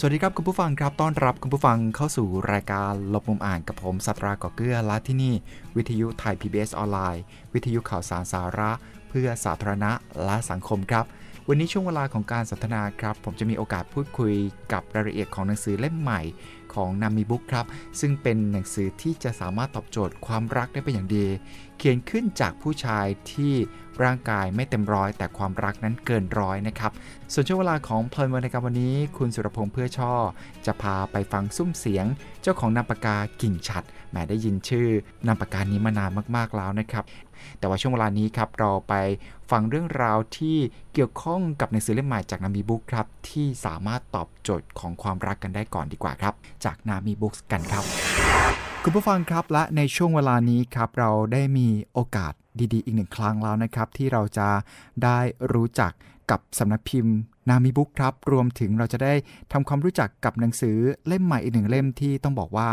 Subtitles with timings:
[0.00, 5.34] สวัสดีครับคุณผู้ฟังครับต้อนรับคุณผู้ฟังเข้าสู่รายการลบมุมอ่านกับผมสัตราก่อเกื้อและที่นี่
[5.76, 7.22] วิทยุไทย PBS ออนไลน์
[7.54, 8.70] วิทยุข่าวสารสาระ
[9.08, 9.92] เพื่อสาธารณะ
[10.24, 11.04] และสังคมครับ
[11.48, 14.34] วันนี้ช่วงเวลาของการสนทนาครับ ผมจะมีโอกาสพูดคุย
[14.72, 16.20] กับรายละเอียดของหนังสือเล่มใหม่
[16.74, 17.66] ของนามิบุ๊กครับ
[18.00, 21.26] ซึ่งเป็นหนังสือที่จะสามารถตอบโจทย์ความรักได้เป็นอย่างดี
[21.78, 23.54] เขียนขึ้นจากผู้ชายที่
[24.04, 26.92] ร่างกายไม่เต็มร้อย แต่ความรักนั้นเกินร้อยนะครับ
[27.32, 30.12] ส่วนช่วงเวลาของเพลินวันในการวันนี้ คุณสุรพงษ์เพื่อช่อ
[30.66, 32.06] จะพาไปฟังซุ้มเสียง
[32.42, 34.88] เจ้าของนามปากกากิ่งฉัดแหมได้ยินชื่อ
[35.26, 37.04] นามปากกานี้มานานมากๆแล้วนะครับ
[37.58, 38.94] แต่ว่าช่วงเวลานี้ครับเราไป
[39.50, 40.56] ฟังเรื่องราวที่
[40.92, 47.84] เกี่ยวข้องกับหนังสือเล่มใหม่จากนามีบุ๊กครับ ที่สามารถตอบโจทย์ของความรักกันได้ก่อนดีกว่าครับ จากนามีบุ๊กกันครับ
[48.84, 52.32] คุณผู้ฟังครับและในช่วงเวลานี้ครับเราได้มีโอกาส
[52.72, 54.48] ดีๆ อีกหนึ่งครั้งแล้วนะครับ ที่เราจะ
[55.04, 55.18] ได้
[55.52, 55.92] รู้จัก
[56.30, 57.14] กับสำนักพิมพ์
[57.48, 59.14] นามิบุ๊กครับ รวมถึงเราจะได้
[59.52, 60.76] ทำความรู้จักกับหนังสือ
[61.06, 62.68] เล่มใหม่อีกหนึ่งเล่มที่ต้องบอกว่า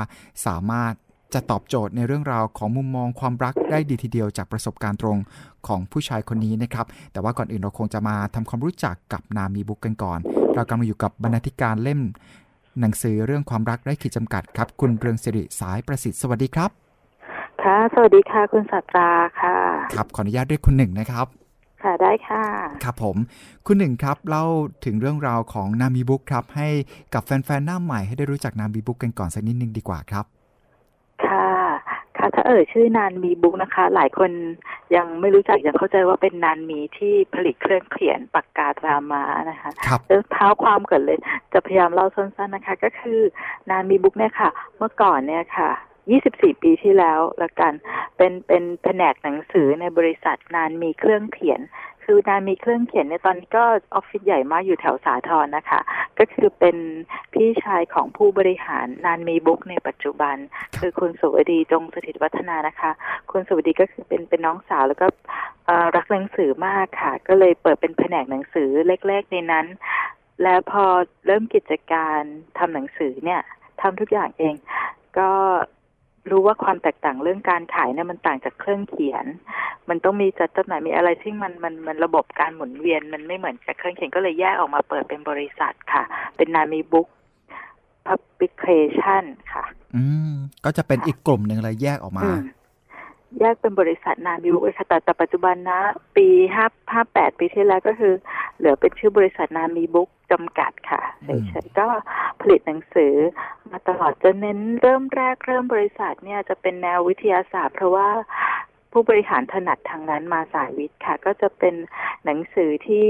[0.45, 0.93] สามารถ
[1.33, 5.17] จะตอบโจทย์ในเรื่องราวของมุมมองความรักได้ดีทีเดียวจากประสบการณ์ตรง
[5.67, 10.19] ของผู้ชายคนนี้นะครับ แต่ว่าก่อนอื่นเราคงจะมาทำความรู้จักกับนามีบุ๊กกันก่อน
[10.55, 12.01] เรากำลังอยู่กับบรรณาธิการเล่ม
[12.79, 16.82] หนังสือเรื่องความรักได้ขีดจำกัดครับ คุณเรืองสิริสายประสิทธิ์สวัสดีครับ
[17.63, 19.09] ค่ะ สวัสดีค่ะ คุณสัตรา
[19.41, 19.55] ค่ะ
[19.95, 21.27] ครับ ขออนุญาตเรียกคุณหนึ่งนะครับ
[21.83, 22.43] ค่ะ ได้ค่ะ
[22.83, 23.17] ครับผม
[23.67, 24.45] คุณหนึ่งครับ เล่า
[24.85, 26.67] ถึงเรื่องราวของนามีบุ๊กครับ ให้
[27.13, 30.25] กับแฟนๆ หน้าใหม่ให้ได้รู้จักนามีบุ๊กกันก่อนสักนิดนึงดีกว่าครับ
[31.25, 31.49] ค่ะ
[32.17, 34.31] ค่ะ ถ้าเอ่ยชื่อนานมีบุ๊กนะคะ หลายคน
[34.95, 41.19] ยังไม่รู้จักยังเข้าใจว่าเป็นนานมีที่ผลิตเครื่องเขียนปากกาตรามานะคะครับแล้วเท้าความก่อนเลย
[41.53, 43.19] จะพยายามเล่าสั้นๆนะคะ ก็คือ
[43.69, 45.71] นานมีบุ๊กเนี่ยค่ะ เมื่อก่อนเนี่ยค่ะ
[46.11, 47.73] 24 ปีที่แล้วละกัน
[48.17, 51.61] เป็นเป็นแผนกหนังสือในบริษัทนานมีเครื่องเขียน
[52.05, 53.65] คือนานมีเครื่องเขียนในยตอนนี้ก็
[53.95, 55.79] ออฟฟิศใหญ่มากอยู่แถวสาทรนะคะ
[56.19, 56.77] ก็คือเป็น
[57.33, 60.35] พี่ชายของผู้บริหารนานมีบุ๊กในปัจจุบัน
[60.79, 62.91] คือคุณสุวดีจงสถิตวัฒนานะคะ
[63.31, 65.07] คุณสุวดีก็คือเป็นเป็นน้องสาวแล้วก็
[65.95, 69.65] รักหนังสือมากค่ะ ก็เลยเปิดเป็นแผนกหนังสือเล็กๆในนั้น
[70.43, 70.85] แล้วพอ
[71.25, 72.21] เริ่มกิจการ
[72.57, 73.41] ทำหนังสือเนี่ย
[73.81, 74.55] ทำทุกอย่างเอง
[75.17, 75.31] ก็
[76.29, 79.25] รู้ว่าความแตกต่างเรื่องการขายเนี่ยมันต่างจากเครื่องเขียน
[79.89, 86.03] มันต้องมีจัดจำหน่ายมีอะไรที่มันมันมันระบบการหมุนเวียน มันไม่เหมือนกับเครื่องเขียนก็เลยแยกออกมาเปิดเป็นบริษัทค่ะ
[86.37, 87.07] เป็นนามีบุ๊ก
[88.07, 88.65] พับลิเค
[88.97, 89.23] ชัน
[89.53, 90.33] ค่ะ อืม
[90.65, 92.41] ก็จะเป็นอีกกลุ่มหนึ่งเลยแยกออกมาอืม
[93.39, 95.79] แยกเป็นบริษัทนามิบุ๊กเลยค่ะแต่แต่ปัจจุบันนะ
[96.17, 98.13] ปีห้าห้าแปดปีที่แล้วก็คือ
[98.57, 101.87] เหลือเป็นชื่อบริษัทนามีบุ๊กจำกัดค่ะอืมเฉยๆก็
[102.41, 103.13] ผลิตหนังสือ
[103.71, 108.07] มาตลอดจะเน้นเริ่มแรกเริ่มบริษัทเนี่ยจะเป็นแนววิทยาศาสตร์ เพราะว่า
[108.91, 111.75] ผู้บริหารถนัดทางนั้นมาสายวิทย์ค่ะ ก็จะเป็น
[112.25, 113.07] หนังสือที่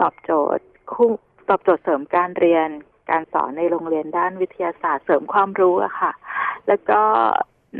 [0.00, 1.08] ตอบโจทย์คู่
[1.48, 2.68] ตอบโจทย์เสริมการเรียน
[3.10, 6.12] การสอนในโรงเรียนด้านวิทยาศาสตร์เสริมความรู้อะค่ะ
[6.68, 7.02] แล้วก็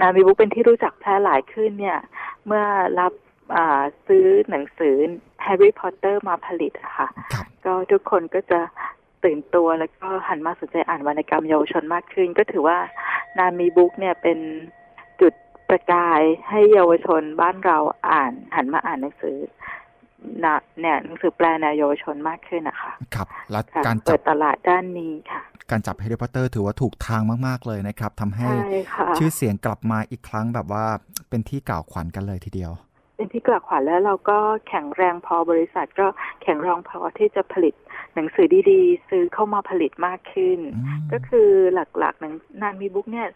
[0.01, 1.99] นานมีบุ๊คส์เป็นที่รู้จักแพร่หลายขึ้นเนี่ย
[2.47, 2.65] เมื่อ
[2.99, 3.13] รับ
[3.57, 4.95] อ่าซื้อหนังสือ
[5.43, 8.61] แฮร์รี่พอตเตอร์มาผลิตอะค่ะครับก็ทุกคนก็จะ
[9.25, 12.79] ตื่นตัวแล้วก็หันมาสนใจอ่านวรรณกรรมเยาวชนมากขึ้น ก็ถือว่า
[13.39, 14.39] นานมีบุ๊คส์เนี่ยเป็น
[15.21, 15.35] จุด
[15.69, 17.79] ประกายให้เยาวชนบ้านเรา
[18.11, 19.37] อ่านหันมาอ่านหนังสือ
[20.45, 25.41] นะเนี่ยหนังสือแปลแนวเยาวชนมากขึ้นนะคะครับ แล้วค่ะการจัเปิบดตลาดด้านนี้ค่ะ
[25.71, 30.85] การจับแฮร์รี่พอตเตอร์ถือว่าถูกทางมาก ๆ เลยนะครับทำให้ใช่ค่ะชื่อเสียงกลับมาอีกครั้งแบบว่า
[31.29, 32.73] เป็นที่กล่าวขวัญกันเลยทีเดียว
[33.17, 36.07] เป็นที่กล่าวขวัญแล้วเราก็แข็งแรงพอบริษัทก็
[36.43, 37.75] แข็งแรงพอที่จะผลิต
[38.15, 43.29] หนังสือดีๆ ซื้อเข้ามาผลิตมากขึ้นอืมก็คือหลักๆหนังนานมีบุ๊กเนี่ย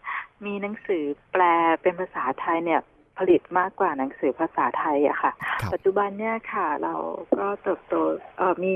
[0.45, 1.43] มีหนังสือแปล
[1.81, 2.81] เป็นภาษาไทยเนี่ย
[3.17, 5.31] ผลิตมากกว่าหนังสือภาษาไทยอะค่ะ
[5.61, 6.95] ครับปัจจุบันเนี่ยค่ะ เรา
[7.39, 7.95] ก็เติบโต
[8.37, 8.75] เอ่อมี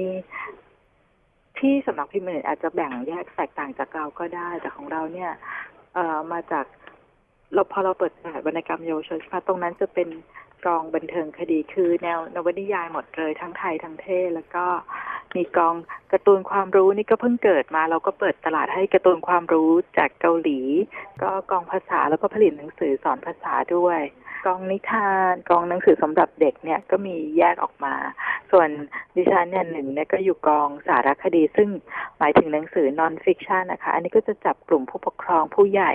[1.60, 5.32] ที่สำนักพิมพ์อื่นอาจจะแบ่งแยกแตกต่างจากเราก็ได้ แต่ของเราเนี่ย
[5.94, 6.66] เอ่อมาจาก
[7.54, 10.10] เราพอเราเปิดตลาดวรรณกรรมเยาวชนใช่ไหมตรงนั้นจะเป็น
[10.66, 14.66] กองบันเทิงคดีคือแนวนวนิยายหมดเลยทั้งไทยทั้งเทศแล้วก็
[15.36, 15.76] มีกอง
[16.12, 20.60] การ์ตูนความรู้นี่ก็เพิ่งเกิดมา เราก็เปิดตลาดให้การ์ตูนความรู้จากเกาหลี
[21.22, 24.00] ก็กองภาษาแล้วก็ผลิตหนังสือสอนภาษาด้วย
[24.46, 27.94] กองนิทานกองหนังสือสำหรับเด็กเนี่ยก็มีแยกออกมา
[28.52, 28.70] ส่วน
[29.16, 31.70] ดิฉันเนี่ยหนึ่งเนี่ยก็อยู่กองสารคดี ซึ่ง
[32.18, 35.94] หมายถึงหนังสือนอนฟิกชันนะคะ อันนี้ก็จะจับกลุ่มผู้ปกครองผู้ใหญ่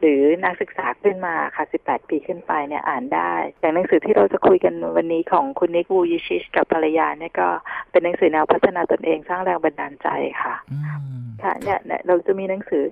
[0.00, 7.48] หรือนักศึกษาขึ้นมาค่ะ 18 ปีขึ้นไปเนี่ยอ่านได้ อย่างหนังสือที่เราจะคุยกันวันนี้ของคุณนิกวูยิชิชกับภรรยาเนี่ยก็
[7.90, 10.08] เป็นหนังสือแนวพัฒนาตนเองสร้างแรงบันดาลใจ
[10.42, 10.78] ค่ะอื
[11.24, 12.84] มค่ะเนี่ยเนี่ยเราจะมีหนังสือ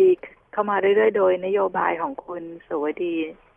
[0.00, 3.14] ดีๆเข้ามาเรื่อยๆ โดยนโยบายของคุณสวดี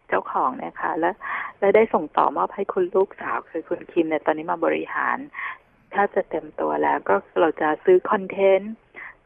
[0.10, 1.12] เจ้าของเนะคะ และ
[1.60, 5.18] และได้ส่งต่อมอบให้คุณลูกสาวคือคุณคิมเนี่ยตอนนี้มาบริหาร
[5.94, 8.74] ถ้าจะเต็มตัวแล้วก็เราจะซื้อคอนเทนต์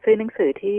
[0.02, 0.78] ซื้อหนังสือที่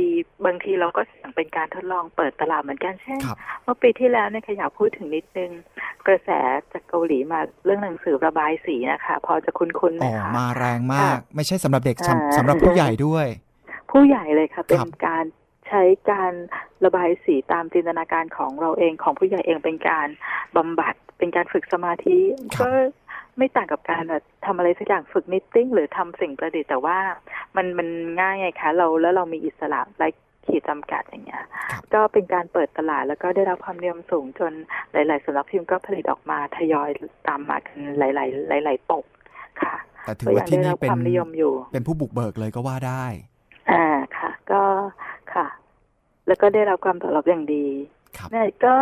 [0.00, 5.50] ดีๆ บางทีเราก็เสี่ยงเป็นการทดลองเปิดตลาดเหมือนกันเช่นครับเมื่อปีที่แล้วเนี่ยขยากพูดถึงนิดนึง
[6.06, 6.30] กระแส
[6.72, 13.26] จากเกาหลีมาเรื่องหนังสือระบายสีนะคะ พอจะคุ้นๆไหมอ๋อคะมาแรงมากค่ะไม่ใช่สำหรับเด็กอ่าสำสำหรับผู้ใหญ่ด้วย
[13.90, 15.24] ผู้ใหญ่เลยค่ะ เป็นครับการ
[15.70, 16.32] ใช้การ
[16.84, 20.08] ระบายสีตามจินตนาการของเราเองของผู้ใหญ่เองเป็นการ
[20.56, 22.18] บำบัดเป็นการฝึกสมาธิ
[22.56, 22.68] ครับก็
[23.38, 26.98] ไม่ต่างกับการแบบทำอะไรสักอย่างฝึกนิตติ้งหรือทำสิ่งประดิษฐ์แต่ว่า
[27.56, 27.88] มันมัน
[28.20, 30.08] ง่ายไงคะ เราแล้วเรามีอิสระไร้
[30.46, 34.52] ขีดจำกัดอย่างเงี้ยครับก็เป็นการเปิดตลาดแล้วก็ได้รับความนิยมสูงจน
[34.92, 36.88] หลาย ๆสำนักพิมพ์ก็ผลิตออกมาทยอย
[37.28, 39.04] ตามมากันหลาย ๆ หลาย ๆ ปก
[39.62, 39.74] ค่ะ
[40.04, 43.04] แต่ถือก็ว่ายังที่ได้นี่รับเป็นความนิยมอยู่เป็นผู้บุกเบิกเลยก็ว่าได้
[43.70, 44.62] อ่าค่ะ ก็
[45.34, 45.46] ค่ะ
[46.30, 47.66] แล้วก็ได้รับความตอบรับอย่างดี
[48.16, 48.74] ครับเนี่ยก็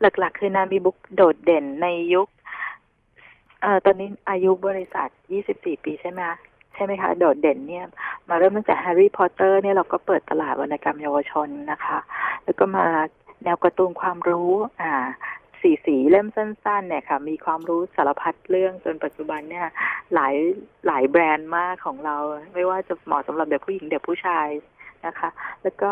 [0.00, 2.28] หลักๆ คือนามีบุ๊กโดดเด่นในยุค
[3.62, 5.08] เอ่อตอนนี้อายุบริษัท
[5.46, 6.36] 24 ปีใช่ไหมคะ
[6.74, 7.84] ใช่ไหมคะ โดดเด่นเนี่ย
[8.28, 11.98] มาเริ่มตั้งแต่แฮร์รี่พอตเตอร์เนี่ยเราก็เปิดตลาดวรรณกรรมเยาวชนนะคะ
[12.44, 12.86] แล้วก็มา
[13.44, 14.50] แนวการ์ตูนความรู้
[14.80, 14.92] อ่า
[15.60, 19.66] สีสีเล่มสั้นๆเนี่ยค่ะ มีความรู้สารพัดเรื่องจนปัจจุบันเนี่ย
[20.14, 20.34] หลาย
[20.86, 22.16] หลายแบรนด์มากของเรา
[22.54, 24.48] ไม่ว่าจะเหมาะสำหรับเด็กผู้หญิงเด็กผู้ชาย
[25.06, 25.28] นะคะ
[25.62, 25.90] แล้วก็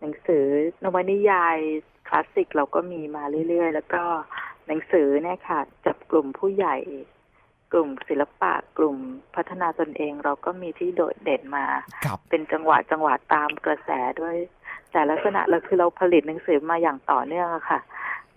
[0.00, 0.44] หนังสือ
[0.82, 1.56] นวนิยาย
[2.08, 4.02] คลาสสิกเราก็มีมาเรื่อยๆ แล้วก็
[4.66, 6.76] หนังสือเนี่ยค่ะ จับกลุ่มผู้ใหญ่
[7.72, 8.96] กลุ่มศิลปะกลุ่ม
[9.34, 11.66] พัฒนาตนเองเราก็มีที่โดดเด่นมา
[12.04, 14.36] ครับเป็นจังหวะจังหวะตามกระแสด้วย
[14.92, 17.80] แต่ลักษณะเราคือเราผลิตหนังสือมาอย่างต่อเนื่องอะค่ะ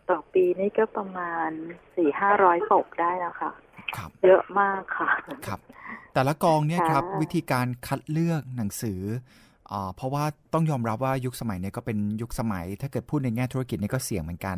[0.09, 1.50] ต่อปีนี่ก็ประมาณ
[1.95, 3.51] สี่ห้าร้อยปกได้แล้วค่ะ
[3.95, 5.09] ครับเยอะมากค่ะ
[5.48, 5.59] ครับ
[6.13, 9.52] แต่ละกองเนี่ยครับค่ะวิธีการคัดเลือกหนังสืออ่า
[9.95, 10.23] เพราะว่า
[10.53, 14.57] ต้องยอมรับว่ายุคสมัยเนี่ยก็เป็นยุคสมัย ถ้าเกิดพูดในแง่ธุรกิจเนี่ยก็เสี่ยงเหมือนกัน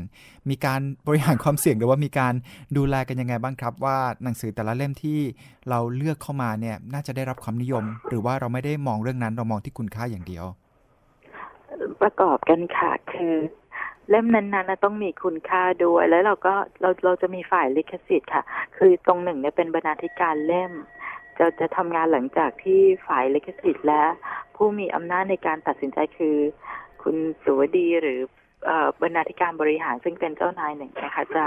[0.49, 2.33] มีการบริหารความเสี่ยงหรือว่ามีการ
[2.77, 5.19] ดูแลกันยังไงบ้างครับ ว่าหนังสือแต่ละเล่มที่
[5.69, 10.45] เราเลือกเข้ามาเนี่ยน่าจะได้รับความนิยม หรือว่าเราไม่ได้มองเรื่องนั้นเรามองที่คุณค่าอย่างเดียว
[12.01, 13.33] ประกอบกันค่ะคือ
[14.09, 18.43] เล่มนั้นๆนต้องมีคุณค่าด้วย แล้วเราก็เราเราจะมีฝ่ายลิขสิทธิ์ค่ะ
[18.77, 20.71] คือตรงหนึ่งเนี่ยเป็นบรรณาธิการเล่ม
[21.39, 24.03] จะจะทำงานหลังจากที่ฝ่ายเลขสิทธิ์และ
[24.55, 26.37] ผู้มีอำนาจในการตัดสินใจคือ
[27.01, 28.19] คุณสุวดีหรือ
[29.01, 31.45] บรรณาธิการบริหารซึ่งเป็นเจ้านายหนึ่งนะคะจะ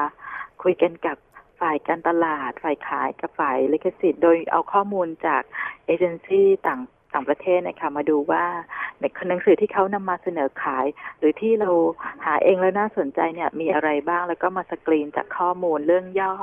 [0.63, 1.17] คุยกันกับ
[1.61, 5.43] ฝ่ายการตลาด ฝ่ายขายกับฝ่ายลิขสิทธิ์ โดยเอาข้อมูลจาก
[5.87, 6.81] เอเจนซี่ต่าง
[7.15, 8.45] ต่างประเทศนะคะมาดูว่า
[9.01, 10.87] ในหนังสือที่เขานำมาเสนอขาย
[11.19, 11.71] หรือที่เรา
[12.25, 16.35] หาเองแล้วน่าสนใจเนี่ยมีอะไรบ้างแล้วก็มาสกรีนจากข้อมูลเรื่องย่อ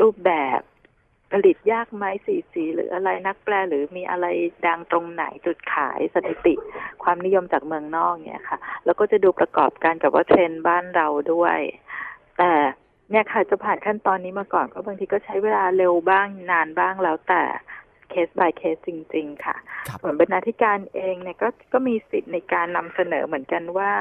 [0.00, 0.60] รูปแบบ
[1.32, 4.26] ผลิตยากไหมสีสีหรืออะไรนักแปลหรือมีอะไร
[4.66, 6.54] ดังตรงไหนจุดขายสถิติ
[7.02, 11.58] ความนิยมจากเมืองนอกเนี่ยค่ะ แล้วก็จะดูประกอบกันกับว่าเทรนด์บ้านเราด้วย
[12.38, 12.52] แต่
[13.10, 17.42] เนี่ยค่ะจะผ่านขั้นตอนนี้มาก่อนก็บางทีก็ใช้เวลาเร็วบ้างนานบ้างแล้วแต่
[18.10, 19.56] เคส by เคสจริง ๆ ค่ะ
[19.88, 23.92] ครับส่วนบรรณาธิการเองเนี่ยก็ก็มีสิทธิ์ในการนำเสนอเหมือนกันว่า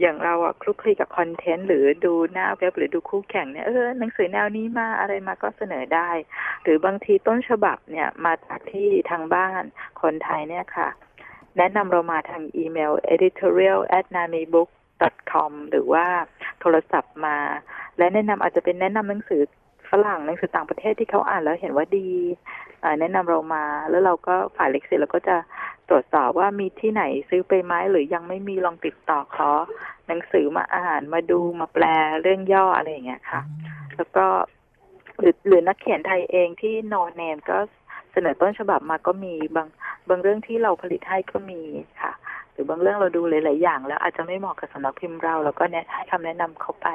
[0.00, 6.10] อย่างเราอะคลุกคลีกับคอนเทนต์หรือดูหน้าเว็บหรือดูคู่แข่งเนี่ยเออหนังสือแนวนี้มาอะไรมาก็เสนอได้
[6.62, 9.62] หรือบางทีต้นฉบับเนี่ยมาจากที่ทางบ้าน
[10.02, 10.88] คนไทยเนี่ยค่ะ
[11.58, 14.68] แนะนำเรามาทางอีเมล editorial at namibook
[15.30, 16.06] com หรือว่า
[16.60, 17.36] โทรศัพท์มา
[17.98, 19.42] และแนะนำอาจจะเป็นแนะนำหนังสือ
[19.90, 22.08] ฝรั่งหนังสือต่างประเทศที่เขาอ่านแล้วเห็นว่าดี
[23.00, 25.36] แนะนำเรามา แล้วเราก็ฝ่ายเล็กสิเราก็จะ
[25.88, 29.50] ตรวจสอบว่ามีที่ไหนซื้อไปไหมหรือยังไม่มีลองติดต่อขอ
[30.06, 31.84] หนังสือมาอ่านมาดูมาแปล
[32.22, 33.40] เรื่องย่ออะไรอย่างเงี้ยค่ะ
[33.96, 34.26] แล้วก็
[35.20, 37.58] หรือหรือนักเขียนไทยเองที่โนเนมก็
[38.12, 39.68] เสนอต้นฉบับมาก็มีบาง
[40.08, 41.60] บางเรื่องที่เราผลิตให้ก็มี
[42.02, 42.12] ค่ะ
[42.52, 46.88] หรือบางเรื่องเราดูหลาย ๆ อย่าง แล้วอาจจะไม่เหมาะกับสำนักพิมพ์เราเราก็แนะให้คำแนะนำเขาไป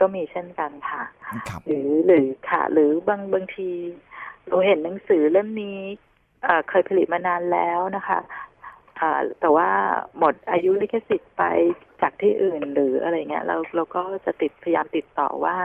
[0.00, 1.02] ก็มีเช่นกันค่ะ
[1.48, 3.70] ครับหรือหรือค่ะ หรือบางบางที
[4.48, 5.78] เราเห็นหนังสือเล่มนี้
[6.44, 8.18] เอ่อเคยผลิตมานานแล้วนะคะ
[9.00, 9.68] อ่าแต่ว่า
[10.18, 11.42] หมดอายุลิขสิทธิ์ไป
[12.02, 15.56] จากที่อื่นหรืออะไรเงี้ยเราเราก็จะติดพยายามติดต่อว่า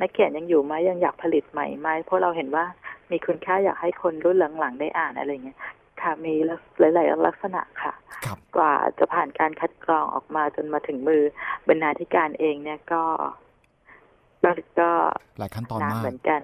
[0.00, 2.64] นักเขียนยังอยู่ไหมยังอยากผลิตใหม่ไหมเพราะเราเห็นว่า
[3.10, 6.34] มีคุณค่าอยากให้คนรุ่นหลังๆได้อ่านอะไรเงี้ยค่ะค่ะมี
[6.78, 7.92] หลาย ๆ ลักษณะค่ะ
[8.24, 11.22] ครับกว่าจะผ่านการคัดกรองออกมาจนมาถึงมือ
[11.68, 13.02] บรรณาธิการเองเนี่ยก็
[14.44, 14.90] ก็ก็
[15.38, 16.42] หลายขั้นตอนนานมากเหมือนกัน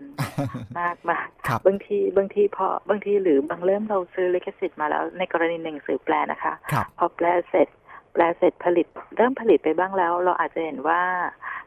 [0.80, 7.68] มากมากครับบางทีบางทีพอบางทีหรือบางเล่มเราซื้อลิขสิทธิ์มาแล้ว ในกรณีหนึ่งสื่อแปลนะคะครับพอแปลเสร็จ
[8.12, 8.86] แปลเสร็จผลิต
[9.16, 11.02] เริ่มผลิตไปบ้างแล้ว เราอาจจะเห็นว่า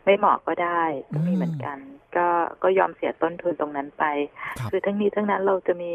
[0.06, 0.82] ไม่เหมาะก็ได้
[1.14, 1.78] ก็มีอืมเหมือนกัน
[2.18, 2.28] ก็
[2.64, 4.04] ก็ยอมเสียต้นทุนตรงนั้นไป
[4.60, 5.94] ครับคือทั้งนี้ทั้งนั้นเราจะมี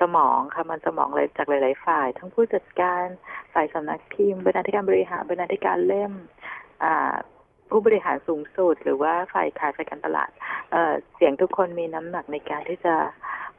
[0.00, 3.04] สมองค่ะมันสมองเลยจากหลาย ๆ ฝ่าย ทั้งผู้จัดการ
[3.52, 6.12] ฝ่ายสำนักพิมพ์บรรณาธิการบริหารบรรณาธิการเล่ม
[6.84, 7.14] อ่า
[7.70, 10.30] ผู้บริหารสูงสุดหรือว่าฝ่ายขายฝ่ายการตลาด
[10.72, 12.94] เอ่อเสียงทุกคนมีน้ำหนักในการที่จะ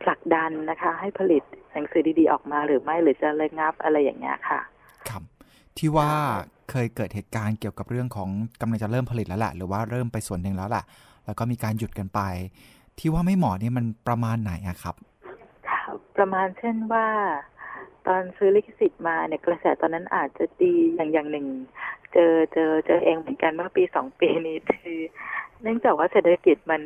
[0.01, 1.43] ผลักดันนะคะ ให้ผลิต
[1.73, 4.59] หนังสือดีๆออกมาหรือไม่หรือจะระงับอะไรอย่างเงี้ยค่ะ
[5.09, 5.23] ครับ
[5.77, 6.09] ที่ว่า
[6.71, 8.29] เคยเกิดเหตุการณ์เกี่ยวกับเรื่องของ
[8.61, 10.83] กำลังจะเริ่มผลิตแล้วแหละหรือว่าเริ่มไปส่วนหนึ่งแล้วแหละ
[11.25, 12.21] แล้วก็มีการหยุดกันไป
[12.99, 14.95] ที่ว่าไม่เหมาะนี่มันประมาณไหนอะครับ
[15.67, 15.81] ค่ะ
[16.17, 17.07] ประมาณเช่นว่า
[18.07, 21.45] ตอนซื้อลิขสิทธิ์มาเนี่ยกระแสตอนนั้นอาจจะดีอย่างอย่างหนึ่ง
[22.13, 24.99] เจอเจอเจอเองเหมือนกันเมื่อปีสองปีนี้คือ
[25.61, 26.81] เนื่องจากว่าเศรษฐกิจมัน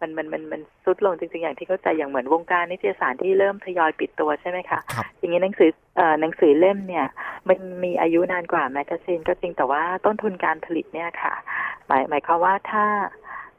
[0.00, 7.06] มันมันมันมันทรุดลงจริงๆอย่างที่เข้าใจอย่างเหมือนวงการนิตยสารที่เริ่มทยอยปิดตัวใช่ไหมคะครับอย่างนี้หนังสือเอ่อหนังสือเล่มเนี่ย
[7.48, 11.34] มันมีอายุนานกว่า magazine ก็จริงแต่ว่าต้นทุนการผลิตเนี่ยค่ะ
[11.86, 12.84] หมายหมายความว่าถ้า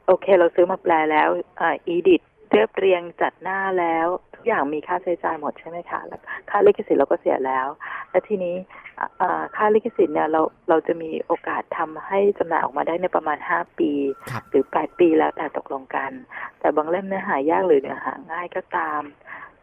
[0.06, 6.20] โอเคเราซื้อมาแปลแล้วเอ่ออีดิทเรียบเรียงจัดหน้าแล้วทุก อย่างมีค่าใช้จ่ายหมดใช่ไหมคะแล้ว
[6.50, 7.66] ค่าลิขสิทธิ์เราก็เสียแล้ว
[8.10, 8.56] และทีนี้
[8.98, 13.90] อะเอ่อค่าลิขสิทธิ์เนี่ยเราเราจะมีโอกาสทำให้จำหน่ายออกมาได้ในประมาณห้าปี
[14.30, 16.12] ครับหรือแปดปีแล้วแต่ตกลงกัน
[16.60, 19.02] แต่บางเล่มเนื้อหายากหรือเนื้อหาง่ายก็ตาม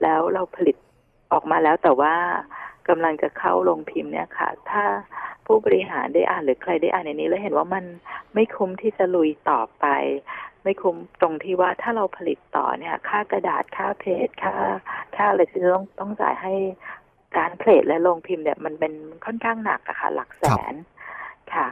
[0.02, 0.76] แล้วเราผลิต
[1.32, 2.16] ออกมาแล้วแต่ว่า
[2.90, 4.84] กำลังจะเข้าลงพิมพ์เนี่ยค่ะ ถ้า
[5.46, 7.86] ผู้บริหารได้อ่านหรือใครได้อ่านในนี้ แล้วเห็นว่ามัน
[8.34, 9.86] ไม่คุ้มที่จะลุยต่อไป
[10.63, 14.56] ไม่คุ้มตรงที่ว่าถ้าเราผลิตต่อเนี่ย ค่ากระดาษค่าเพจค่า
[15.15, 16.53] ค่าอะไรที่ต้องต้องจ่ายให้
[17.38, 18.94] การเพลทและลงพิมพ์เนี่ยมันเป็น
[19.25, 20.74] ค่อนข้างหนักอะค่ะ หลักแสน
[21.53, 21.68] ค่ะ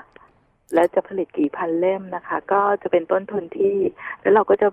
[0.73, 3.77] แล้วจะผลิตกี่พันเล่มนะคะ ก็จะเป็นต้นทุนที่
[4.21, 4.67] แล้วเราก็จะ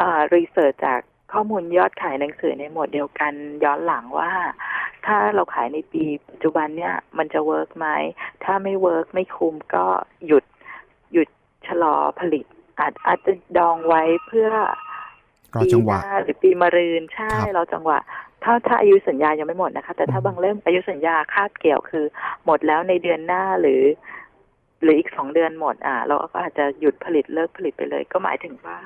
[0.00, 1.00] อ่ารีเสิร์ชจาก
[1.32, 3.32] ข้อมูลยอดขายหนังสือในหมวดเดียวกัน
[3.64, 4.32] ย้อนหลังว่า
[5.06, 7.88] ถ้าเราขายในปีปัจจุบันเนี่ย มันจะ work ไหม
[8.44, 9.86] ถ้าไม่ work ไม่คุ้มก็
[10.26, 10.44] หยุด
[11.12, 11.28] หยุด
[11.66, 12.46] ชะลอผลิต
[12.82, 14.48] อาจอาจจะดองไว้เพื่อ
[15.56, 17.98] รอจังหวะปีหน้าหรือปีมะรืนใช่ครับเราจังหวะ
[18.44, 22.04] ถ้าถ้าอายุสัญญายังไม่หมดนะคะ แต่ถ้าอืมบางเล่มอายุสัญญาคาบเกี่ยวคือ
[22.46, 23.82] หมดแล้วในเดือนหน้าหรือ
[24.82, 28.78] หรืออีกสองเดือนหมด อ่า เราก็อาจจะหยุดผลิตเลิกผลิตไปเลย ก็หมายถึงว่า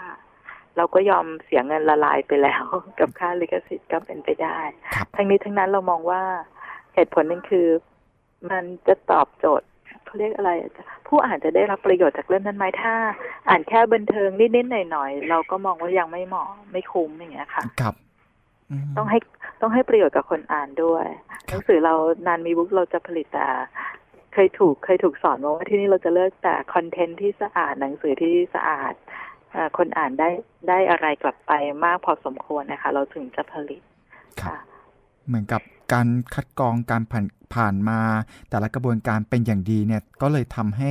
[0.77, 2.65] เราก็ยอมเสียเงินละลายไปแล้ว
[2.99, 4.59] กับค่าลิขสิทธิ์ก็เป็นไปได้
[4.95, 6.23] ครับทั้งนี้ทั้งนั้นเรามองว่า
[6.95, 7.69] เหตุผลหนึงคือ
[8.51, 9.69] มันจะตอบโจทย์
[10.07, 10.71] เขาเรียกอะไรอะ
[11.07, 12.95] ผู้อ่านจะได้รับประโยชน์จากเรื่องนั้นไหมถ้า
[13.49, 17.95] อ่านแค่บันเทิงนิดๆหน่อยๆเราก็มองว่ายังไม่เหมาะไม่คุ้มอย่างเงี้ยค่ะครับ
[18.71, 19.19] มต้องให้
[19.61, 21.95] ต้องให้ประโยชน์กับคนอ่านด้วยครับหนังสือเรา
[22.27, 23.47] นานมีบุ๊กเราจะผลิตแต่
[24.35, 28.95] เคยถูกเคยถูกสอนมาว่าที่นี่เราจะเลือกแต่คอนเทนต์ที่สะอาดหนังสือที่สะอาด
[29.53, 30.31] เอ่อคนอ่านได้
[30.69, 31.53] ได้อะไรกลับไป
[31.85, 33.83] มากพอสมควรนะคะ เราถึงจะผลิต
[34.43, 34.57] ครับค่ะ
[35.27, 37.25] เหมือนกับ การคัดกรองการผ่าน
[37.55, 38.01] ผ่านมา
[38.51, 40.91] แต่ละกระบวนการเป็นอย่างดีเนี่ยก็เลยทำให้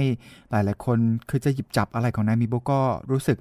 [0.52, 0.98] หลายๆ คน
[1.30, 3.38] คือจะหยิบจับอะไรของนายมิโบก็รู้สึก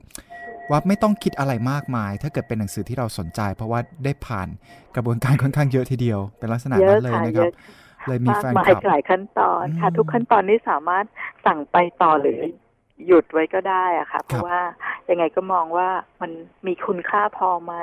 [0.70, 4.48] ว่าไม่ต้องคิดอะไรมากมาย ถ้าเกิดเป็นหนังสือที่เราสนใจ เพราะว่าได้ผ่าน
[4.96, 7.50] กระบวนการค่อนข้างเยอะทีเดียว เป็นลักษณะเยนั้อะนเลยค่ะนะคเยรับอะ
[8.06, 11.04] เลยมีมากแฟนมายคลับหลายขั้นตอนค่ะอืมทุกขั้นตอนนี้สามารถ
[11.46, 12.40] สั่งไปต่อหรือ
[13.06, 14.58] หยุดไว้ก็ได้อะค่ะ เพครัราะบว่า
[15.10, 15.88] ยังไงก็มองว่า
[16.20, 16.30] มัน
[16.66, 17.74] มีคุณค่าพอไหม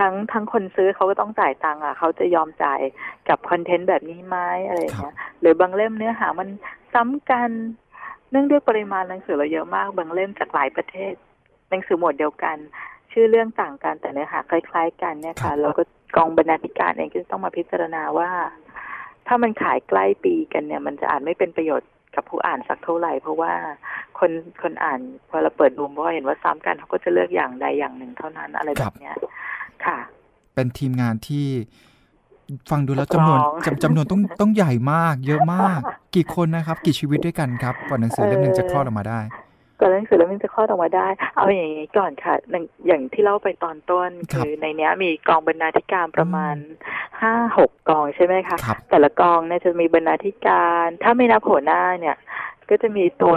[0.00, 2.80] ทั้งทั้งคนซื้อเขาก็ต้องจ่ายตังค์อะเขาจะยอมจ่าย
[3.28, 4.36] กับคอนเทนต์แบบนี้ไหม
[4.68, 6.48] อะไรอย่างเงี้ยหรือบางเล่มเนื้อหามัน
[6.94, 7.50] ซ้ำกัน
[8.30, 11.12] เนื่องด้วยปริมาณหนังสือเราเยอะมาก บางเล่มจากหลายประเทศ
[11.70, 12.56] หนังสือหมวดเดียวกัน
[13.12, 15.82] ชื่อเรื่องต่างกันแต่เนื้อหาคล้าย ๆ กันเนี่ยครัค่ะบเราก็
[16.16, 18.30] กองบรรณาธิการเองก็ต้องมาพิจารณาว่า
[19.26, 23.52] ถ้ามันขายใกล้ปีกันเนี่ย มันจะอ่านไม่เป็นประโยชน์กับผู้อ่านสักเท่าไหร่ เพราะว่า
[24.18, 24.30] คน
[24.62, 29.14] คนอ่านพอเราเปิดดูเพราะว่าเห็นว่าซ้ำกันเขาก็จะเลือกอย่างใดอย่างหนึ่งเท่านั้นอะไรแบบเนี้ย
[29.86, 29.98] ค่ะ
[30.54, 31.46] เป็นทีมงานที่
[32.70, 35.80] ฟังดูแล้วสตรองจำนวนจำจำนวนต้องต้องใหญ่มาก เยอะมาก
[36.14, 39.20] กี่คนนะครับ กี่ชีวิตด้วยกันครับกว่าหนังสือเล่มหนึ่งจะคลอดออกมาได้
[39.80, 46.54] ก่อนหนังสือแล้วมันจะคลอดออกมาได้ เอาอย่างนี้ก่อนค่ะหนึ่งอย่างที่เล่าไปตอนต้นครับคือในเนี้ยมีกองบรรณาธิการประมาณ
[47.22, 52.16] ห้าหกกองใช่ไหมคะครับแต่ละกองเนี่ยจะมีบรรณาธิการ ถ้าไม่นับหัวหน้าเนี่ย
[52.68, 53.34] ก็จะมีตัว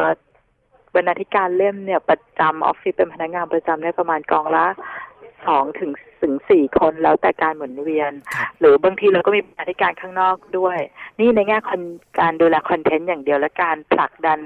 [0.95, 4.65] บรรณาธิการเล่มเนี่ยประจำออฟฟิศเป็นพนักงานประจำเนี่ยประมาณกองละ
[5.47, 10.77] สองถึงถึงสี่คนแล้วแต่การหมุนเวียนครับหรือบางทีเราก็มีบรรณาธิการข้างนอกด้วย
[11.19, 11.81] นี่ในแง่คน
[12.19, 14.39] การดูแลคอนเทนต์อย่างเดียวและการผลักดัน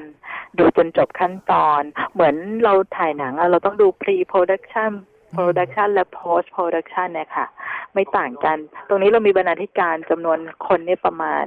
[0.57, 1.81] ดูจนจบขั้นตอน
[2.13, 4.91] เหมือนเราถ่ายหนังอะเราต้องดู pre production
[5.35, 7.45] production และ post production เนี่ยค่ะ
[7.93, 11.45] ไม่ต่างกัน ตรงนี้เรามีบรรณาธิการจำนวนคนเนี่ยประมาณ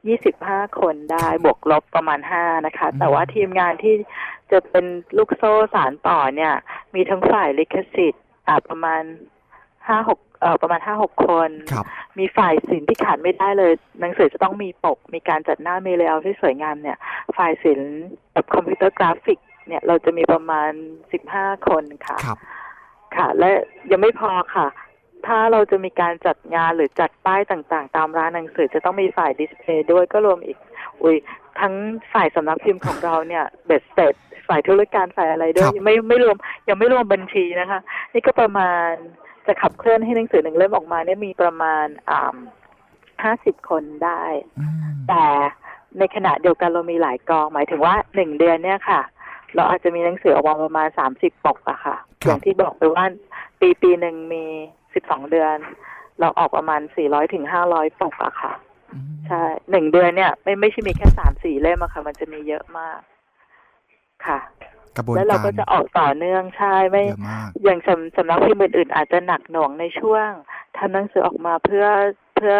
[0.00, 3.94] 25คนได้บวกลบประมาณ5นะคะ แต่ว่าทีมงานที่
[4.50, 4.84] จะเป็น
[5.16, 6.52] ลูกโซ่สานต่อเนี่ย
[6.94, 8.23] มีทั้งฝ่ายลิขสิทธิ์อ่า
[8.68, 9.02] ประมาณ
[9.86, 11.86] 5 6เอ่อประมาณ5 6คนครับ
[12.18, 16.98] มีฝ่ายศิลป์ที่ขาดไม่ได้เลย หนังสือจะต้องมีปก มีการจัดหน้ามี layout ที่สวยงามเนี่ย
[17.36, 17.92] ฝ่ายศิลป์
[18.32, 20.70] แบบคอมพิวเตอร์กราฟิก เนี่ยเราจะมีประมาณ
[21.18, 22.38] 15คนค่ะครับ
[23.16, 23.50] ค่ะ และ
[23.90, 24.66] ยังไม่พอค่ะ
[25.26, 30.58] ถ้าเราจะมีการจัดงานหรือจัดป้ายต่างๆ ตามร้านหนังสือจะต้องมีฝ่าย display ด้วยก็รวมอีก
[31.02, 31.16] อุ้ย
[31.60, 31.74] ทั้ง
[32.12, 34.14] ฝ่ายสำนักพิมพ์ของเราเนี่ยเบ็ดเสร็จ
[34.48, 36.36] ฝ่ายธุรการฝ่ายอะไรด้วยครับไม่ไม่รวม
[36.68, 37.80] ยังไม่รวมบัญชีนะคะ
[38.12, 38.90] นี่ก็ประมาณ
[39.46, 42.36] จะขับเคลื่อนให้หนังสือหนึ่งเล่มออกมาเนี่ยมีประมาณอ่า
[43.24, 44.22] ห้าสิบคนได้
[44.58, 45.24] อืมแต่
[45.98, 49.00] ในขณะเดียวกันเรามีหลายกอง หมายถึงว่าหนึ่งเดือนเนี่ยค่ะ
[49.54, 53.04] เราอาจจะมีหนังสือออกมาประมาณสามสิบปกอะค่ะ อย่างที่บอกไปว่า
[53.60, 54.44] ปีปีหนึ่งมี
[54.94, 55.56] สิบสองเดือน
[56.20, 58.52] เราออกประมาณสี่ร้อยถึงห้าร้อยปกอะค่ะ
[58.92, 62.98] อืมใช่หนึ่งเดือนเนี่ย ไม่ไม่ใช่มีแค่สามสี่เล่มอะค่ะ มันจะมีเยอะมาก
[64.26, 64.38] ค่ะ
[64.96, 70.28] กระบวนแล้วเราการก็จะออกต่อเนื่องใช่ไม่เยอะมากอย่างสำสำนักพิมพ์อื่นๆอาจจะหนักหน่วงในช่วง
[70.76, 71.86] ทำหนังสือออกมาเพื่อ
[72.36, 72.56] เพื่อ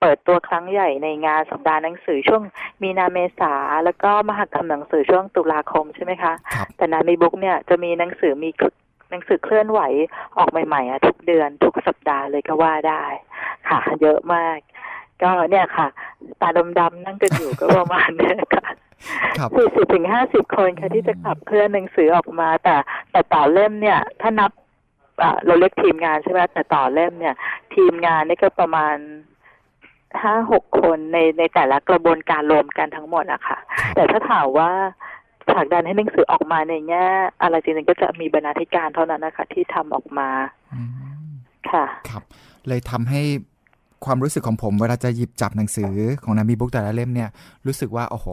[0.00, 2.42] เปิดตัวครั้งใหญ่ในงานสัปดาห์หนังสือช่วง
[2.82, 3.54] มีนาเมษา
[3.84, 8.50] แล้วก็มหกรรมหนังสือช่วงตุลาคมใช่ไหมคะครับแต่นามีบุ๊กเนี่ยจะมีหนังสือมี
[9.10, 9.80] หนังสือเคลื่อนไหว
[10.38, 13.04] ออกใหม่ๆอะทุกเดือนทุกสัปดาห์เลยก็ว่าได้
[13.68, 14.58] ค่ะ เยอะมาก
[15.22, 15.88] ก็เนี่ยค่ะ
[16.40, 18.76] ตาดำๆนั่งกันอยู่ก็ประมาณเนี้ยค่ะครับ
[19.56, 22.76] สี่สิบถึงห้าสิบคนค่ะที่จะขับเคลื่อนหนังสือออกมา แต่
[23.12, 24.50] แต่ต่อเล่มเนี่ย ถ้านับ
[25.22, 27.34] อ่าเราเรียกทีมงานใช่ไหมแต่ต่อเล่มเนี่ย
[27.74, 28.96] ทีมงานนี่ก็ประมาณ
[30.22, 33.58] ห้าหกคนในในแต่ละกระบวนการรวมกันทั้งหมดอะค่ะ
[33.94, 34.70] แต่ถ้าถามว่า
[35.50, 37.06] ผลักดันให้หนังสือออกมาในแง่
[37.42, 40.28] อะไรจริงๆก็จะมีบรรณาธิการเท่านั้นนะคะ ที่ทำออกมา
[40.74, 41.30] อืม
[41.70, 42.22] ค่ะ ครับ
[42.68, 43.22] เลยทำให้
[44.04, 45.92] ความรู้สึกของผม เวลาจะหยิบจับหนังสือ
[46.24, 47.28] ของนามีบุ๊กแต่ละเล่มเนี่ย
[47.66, 48.26] รู้สึกว่าโอ้โห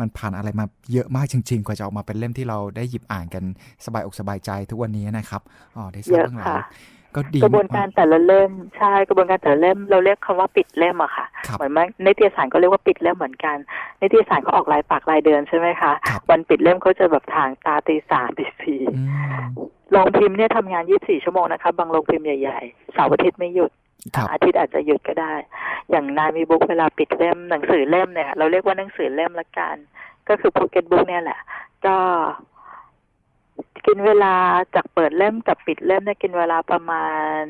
[0.00, 3.44] มันผ่านอะไรมาเยอะมากจริง ๆ กว่าจะออกมาเป็นเล่มที่เราได้หยิบอ่านกัน
[3.84, 5.42] สบายอกสบายใจทุกวันนี้นะครับ
[5.76, 6.62] อ๋อได้ทราบเยอะเรื่องราวค่ะ
[7.14, 13.56] ก็ดีกระบวนการแต่ละเล่มใช่กระบวนการแต่ละเล่มเราเรียกคำว่าปิดเล่มอะค่ะครับเหมือนว่านิตยสารก็เรียกว่าปิดเล่มเหมือนกัน
[14.00, 19.46] นิตยสารเขาออกรายปากรายเดือนใช่ไหมคะครับวันปิดเล่มเขาจะแบบทางตาตีสามตีสี่อืม
[19.90, 23.87] โรงพิมพ์เนี่ยทำงาน24ชั่วโมงนะคะ บางโรงพิมพ์ใหญ่ๆเสาร์อาทิตย์ไม่หยุดครับ
[24.30, 25.32] อาทิตย์อาจจะหยุดก็ได้
[25.90, 29.76] อย่างนายมีบุ๊กเวลาปิดเล่มหนังสือเล่มเนี่ย เราเรียกว่าหนังสือเล่มละกัน
[30.28, 31.40] ก็คือ pocket book เนี่ยแหละ
[31.86, 31.96] ก็
[33.86, 34.34] กินเวลา
[34.74, 37.04] จากเปิดเล่มกับปิดเล่มเนี่ยกินเวลาประมา
[37.38, 37.40] ณ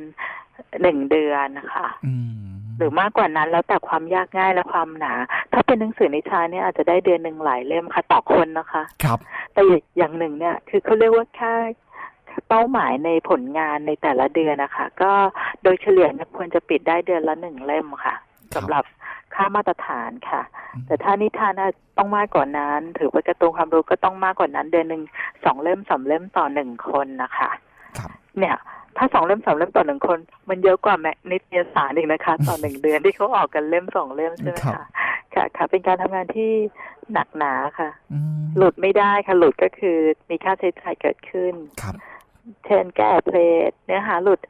[0.83, 5.15] หนึ่งเดือนนะคะอืมหรือมากกว่านั้นแล้วแต่ความยากง่ายและความหนา
[5.53, 9.19] ถ้าเป็นหนังสือนิทานเนี่ยอาจจะได้เดือนหนึ่งหลายเล่มค่ะต่อคนนะคะ ครับ
[9.53, 9.61] แต่
[9.97, 11.55] อย่างหนึ่งเนี่ย คือเขาเรียกว่าค่า
[12.49, 15.13] เป้าหมายในผลงานในแต่ละเดือนนะคะ ก็
[15.63, 18.15] โดยเฉลี่ยเนี่ยควรจะปิดได้เดือนละหนึ่งเล่มค่ะ
[18.55, 18.85] ครับสำหรับ
[19.35, 20.43] ค่ามาตรฐานค่ะ
[20.75, 25.03] อืมแต่ถ้านิทานน่ะต้องมากกว่านั้น ถือว่าการ์ตูนความรู้ก็ต้องมากกว่านั้น เดือนหนึ่ง
[25.45, 27.51] สองเล่มสามเล่มต่อหนึ่งคนนะคะ
[27.99, 28.57] ครับเนี่ย
[28.97, 34.87] ถ้าสองเล่มสามเล่มต่อหนึ่งคน มันเยอะกว่าแมนิตยสารอีกนะคะ ต่อหนึ่งเดือนที่เขาออกกันเล่มสองเล่มใช่ไหมครับคะ
[35.35, 36.51] ค่ะค่ะ เป็นการทำงานที่
[37.13, 39.99] หนักหนาค่ะอืมหลุดไม่ได้ค่ะ หลุดก็คือ
[40.31, 41.95] มีค่าใช้จ่ายเกิดขึ้นครับ
[42.67, 44.41] เช่นแก้ plate เนื้อหาหลุด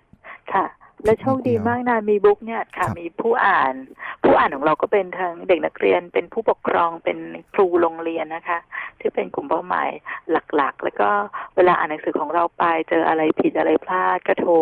[0.55, 0.67] ค่ะ
[1.05, 3.75] และโชคดีมากนานมีบุ๊คส์เนี่ยค่ะครับมีผู้อ่าน
[4.25, 7.19] ผู้อ่านของเราก็เป็นทั้งเด็กนักเรียนเป็นผู้ปกครองเป็น
[7.55, 8.59] ครูโรงเรียนนะคะ
[9.01, 9.89] ที่เป็นกลุ่มเป้าหมาย
[10.57, 11.11] หลักๆ แล้วก็
[11.57, 14.53] เวลาอ่านหนังสือของเราไปเจออะไรผิดอะไรพลาดก็โทร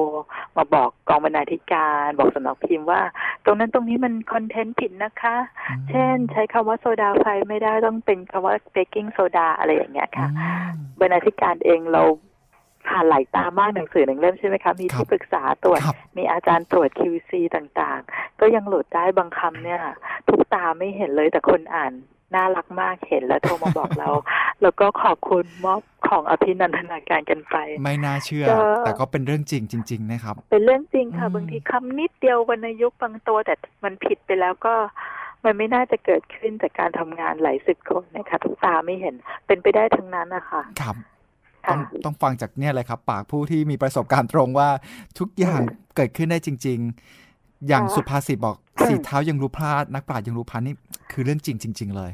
[0.57, 3.01] มาบอกกองบรรณาธิการ บอกสำนักพิมพ์ว่า
[3.45, 5.37] ตรงนั้นตรงนี้มัน content ผิดนะคะ
[5.71, 12.03] อืมเช่น ใช้คำว่าโซดาไฟไม่ได้ต้องเป็นคำว่าเบกกิ้งโซดาอะไรอย่างเงี้ยค่ะอืมบรรณาธิการเองเรา
[12.89, 19.81] ผ่านหลายตามากหนังสือหนึ่งเล่มใช่ไหมคะ มีครับที่ปรึกษาตรวจครับมีอาจารย์ตรวจ QC ต่างๆ ก็ยังหลุดได้บางคำเนี่ย
[20.29, 21.93] ทุกตาไม่เห็นเลยแต่คนอ่าน
[22.35, 24.11] น่ารักมากเห็นแล้วโทรมาบอกเรา
[24.63, 34.75] แล้วก็ขอบคุณมอบของอภินันทนาการกันไป ไม่น่าเชื่อก็แต่ก็เป็นเรื่องจริงจริง ๆ นะครับ เป็นเรื่องจริงค่ะอืมบางทีคำนิดเดียววรรณยุกต์บางตัว แต่มันผิดไปแล้วก็
[35.45, 39.15] มันไม่น่าจะเกิดขึ้นจากการทำงานหลายสิบคนนะคะทุกตาไม่เห็น
[39.47, 40.97] เป็นไปได้ทั้งนั้นนะคะครับ
[41.71, 44.69] ต้อค่ะงต้องฟังจากเนี่ยเลยครับ ปากผู้ที่มีประสบการณ์ตรงว่า
[45.19, 45.61] ทุกอย่าง
[45.97, 46.79] เกิดขึ้นได้จริง
[47.25, 50.75] ๆ อย่างค่ะสุภาษิตบอกสีเท้ายังรู้พลาดนักปราชญ์ยังรู้พันนี่
[51.13, 52.11] คือเรื่องจริงจริง ๆ เลย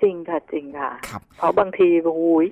[0.00, 2.48] จริงค่ะจริงค่ะครับเพราะบางทีอุ้ย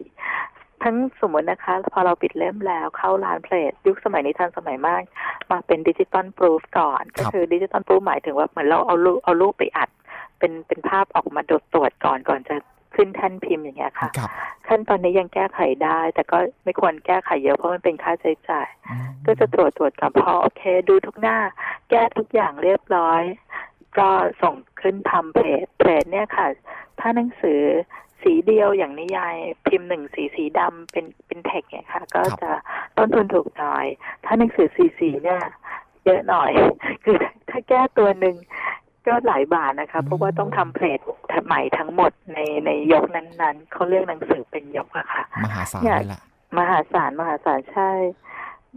[0.83, 5.02] ทั้งสมมตินะคะ พอเราปิดเล่มแล้วเข้าร้านเพลทยุคสมัยนี้ทันสมัยมาก
[5.50, 9.90] มาเป็นดิจิตอล p รูฟก่อนครัก็บคือดิจิตอล p รูฟหมายถึงว่าเหมือนเราเอารูปเอารูปไปอัด
[10.38, 12.55] เป็นเป็นภาพออกมาตรวจตรวจก่อนก่อนจะ
[12.94, 14.31] ขึ้นแท่นพิมพ์อย่างเงี้ยค่ะครับ
[14.68, 21.38] ขั้นตอนนี้ยังแก้ไขได้ แต่ก็ไม่ควรแก้ไขเยอะเพราะมันเป็นค่าใช้จ่ายอืมก็จะตรวจตรวจกับพอโอเค ดูทุกหน้า
[21.90, 23.22] แก้ทุกอย่างเรียบร้อย
[23.98, 24.09] ก็
[24.42, 26.46] ส่งขึ้นทำเพจเพจเนี่ยค่ะ
[27.00, 27.61] ถ้าหนังสือ
[28.22, 32.50] สีเดียวอย่างนิยายพิมพ์หนึ่งสีสีดำเป็นเป็นเทคเนี่ยค่ะ ก็จะ
[32.96, 33.87] ต้นทุนถูกหน่อย
[34.24, 35.42] ถ้าหนังสือสีสีเนี่ย
[36.05, 36.52] เยอะหน่อย
[37.05, 37.16] คือ
[37.50, 38.37] ถ้าแก้ตัวหนึ่ง
[39.07, 40.98] ก็หลายบาทนะคะ เพราะว่าต้องทำเพจ
[41.44, 46.20] ใหม่ทั้งหมดในในยกนั้นๆเขาเรียกหนังสือเป็นยกอะค่ะ มหาศาลเนี่ยเลยล่ะ
[46.59, 47.90] มหาศาลมหาศาลใช่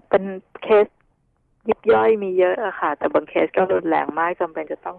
[0.10, 0.24] เป็น
[0.64, 0.88] เคส
[1.68, 4.98] ยิบย่อยมีเยอะอะค่ะ แต่บางเคสก็รุนแรงมากจำเป็นจะต้อง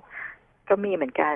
[0.68, 1.34] ก็มีเหมือนกัน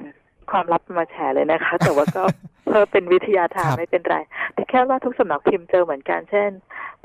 [0.50, 2.22] ความลับมาแชร์เลยนะคะ แต่ว่าก็
[2.64, 4.16] เพื่อเป็นวิทยาทานครับไม่เป็นไร
[4.54, 6.50] แต่แค่ว่าทุกสำนักพิมพ์เจอเหมือนกัน เช่น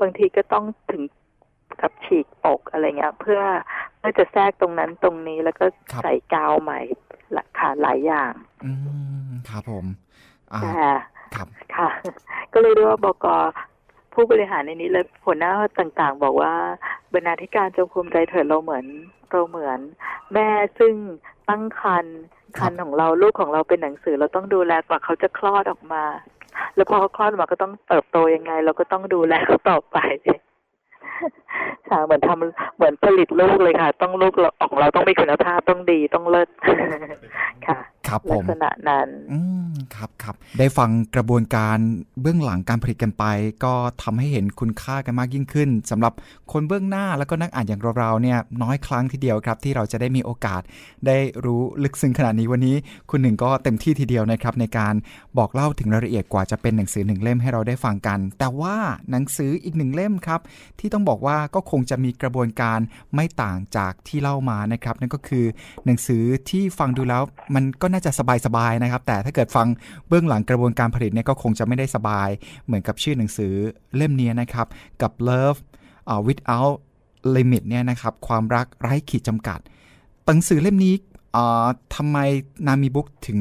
[0.00, 1.02] บางทีก็ต้องถึง
[1.80, 3.40] กับฉีกปกอะไรเงี้ย เพื่อ
[3.96, 7.05] เพื่อจะแทรกตรงนั้นตรงนี้แล้วก็ครับใส่กาวใหม่หลัก
[7.58, 8.32] ค่ะหลายอย่าง
[8.64, 8.70] อื
[9.28, 9.84] มครับผม
[10.52, 10.70] อ่าแต่
[11.34, 11.88] ครับค่ะ
[12.52, 13.26] ก็เลยเรียกว่าบก
[14.14, 16.52] ผู้บริหารในนี้เลยหัวหน้าต่างๆ บอกว่า
[17.12, 18.86] บรรณาธิการจงภูมิใจเถิดเราเหมือน
[19.30, 19.78] เราเหมือน
[20.34, 20.94] แม่ซึ่ง
[21.48, 22.18] ตั้งครรภ์
[22.58, 26.04] ครัคับนของเราลูกของเราเป็นหนังสือเราต้องดูแลกว่าเขาจะคลอดออกมา
[26.74, 29.96] แล้วพอเขาคลอดออกมาก็ต้องเติบโตยังไง เราก็ต้องดูแลเขาต่อไป
[31.88, 36.48] ค่ะเหมือนทำเหมือนผลิตลูกเลยค่ะ ต้องลูกเราของเราต้องมีคุณภาพต้องดีต้องเลิศ
[37.66, 39.38] ค่ะ ครับผลักมษณะนั้นอื
[39.68, 41.78] มครับครับได้ฟังกระบวนการ
[42.20, 43.24] เบื้องหลังการผลิตกันไป
[43.64, 46.12] ก็ทำให้เห็นคุณค่ากันมากยิ่งขึ้นสำหรับ
[46.52, 50.62] คนเบื้องหน้าแล้วก็นักอ่านอย่างเราๆเนี่ยน้อยครั้งทีเดียวครับ ที่เราจะได้มีโอกาส
[51.06, 52.76] ได้รู้ลึกซึ้งขนาดนี้วันนี้
[53.10, 54.94] คุณหนึ่งก็เต็มที่ทีเดียวนะครับ ในการ
[55.38, 58.76] บอกเล่าถึงรายละเอียดกว่าจะเป็นหนังสือหนึ่งเล่มให้เราได้ฟังกัน แต่ว่า
[59.10, 60.40] หนังสืออีกหนึ่งเล่มครับ
[60.80, 62.78] ที่ต้องบอกว่าก็คงจะมีกระบวนการ
[63.14, 65.44] ไม่ต่างจากที่เล่ามานะครับ นั่นก็คือ
[65.86, 67.22] หนังสือที่ฟังดูแล้ว
[67.54, 68.14] มันก็น่น่าจะ
[68.46, 69.66] สบายๆนะครับ แต่ถ้าเกิดฟัง
[70.08, 72.28] เบื้องหลังกระบวนการผลิตเนี่ยก็คงจะไม่ได้สบาย
[72.66, 73.52] เหมือนกับชื่อหนังสือ
[73.96, 74.66] เล่มนี้นะครับ
[75.02, 75.58] กับ Love
[76.12, 76.74] uh, Without
[77.34, 79.58] Limit เนี่ยนะครับ ความรักไร้ขีดจำกัด
[80.26, 80.94] หนังสือเล่มนี้
[81.36, 82.18] อ่อทำไม
[82.66, 83.38] นามีบุ๊กถึง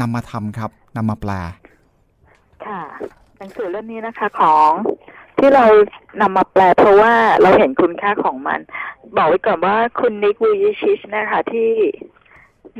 [0.00, 1.32] นำมาทำครับนำมาแปล
[2.66, 2.80] ค่ะ
[3.38, 4.70] หนังสือเล่มนี้นะคะของ
[5.38, 5.64] ที่เรา
[6.20, 8.60] นำมาแปลเพราะว่าเราเห็นคุณค่าของมัน
[9.16, 11.70] บอกไว้ก่อนว่าคุณนิกวูยิชิชนะคะที่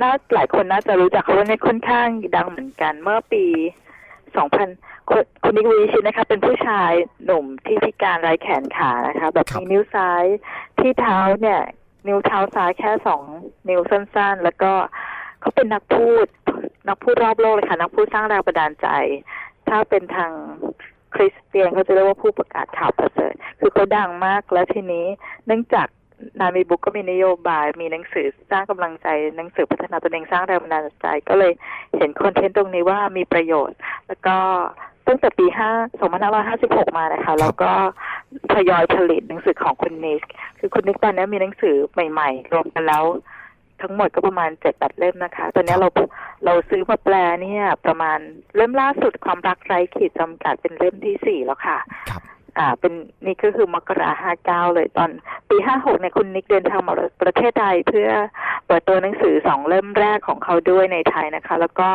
[0.01, 3.45] น่าหลายคนน่าจะรู้จักเขาว่าในยค่อนข้างดังเหมือนกัน เมื่อปี
[4.33, 6.93] 2000คุณคุณนิกวูยิชิชนะคะ เป็นผู้ชาย
[7.25, 10.25] หนุ่มที่พิการไร้แขนขานะคะ แบบครับมีนิ้วซ้าย
[10.79, 11.61] ที่เท้าเนี่ย
[12.07, 13.23] นิ้วเท้าซ้ายแค่สอง
[13.69, 14.73] นิ้วสั้น ๆ แล้วก็
[15.41, 16.27] เขาเป็นนักพูด
[16.89, 18.89] นักพูดรอบโลกเลยค่ะ นักพูดสร้างแรงบันดาลใจ
[19.69, 20.33] ถ้าเป็นทาง
[21.15, 25.07] คริสเตียนเขาจะเรียกว่าผู้ประกาศข่าวประเสริฐ คือเขาดังมากแล้วทีนี้
[25.47, 25.89] เนื่องจาก
[26.41, 29.07] นามีบุ๊กก็มีนโยบาย มีหนังสือสร้างกำลังใจ
[29.37, 31.53] หนังสือพัฒนาตนเองสร้างแรงบันดาลใจ ก็เลย
[31.97, 34.37] เห็นคอนเทนต์ตรงนี้ว่ามีประโยชน์ แล้วก็
[35.07, 35.59] ตั้งแต่ปี5
[36.23, 37.71] 2556 มานะคะ แล้วก็
[38.53, 40.23] ทยอยผลิตหนังสือของคุณนิก
[40.59, 43.05] คือคุณนิกตอนนี้มีหนังสือใหม่ ๆ รวมกันแล้ว
[43.83, 45.89] ทั้งหมดก็ประมาณเจ็ดแปดเล่มนะคะ ตอนนี้เรา
[46.45, 48.19] เราซื้อมาแปลเนี่ย ประมาณ
[48.57, 51.79] เล่มล่าสุดความรักไร้ขีดจำกัดเป็นเล่มที่สี่แล้วค่ะ
[52.11, 52.23] ครับ
[52.59, 52.93] อ่าเป็น
[53.25, 55.11] นี่ก็คือมกราห้าเก้าเลยตอน
[55.49, 58.09] ปีห้าหกเนี่ยคุณนิกเดินทางมาประเทศไทยเพื่อ
[58.67, 61.91] เปิดตัวหนังสือสองเล่มแรกของเขาด้วยในไทยนะคะ แล้วก็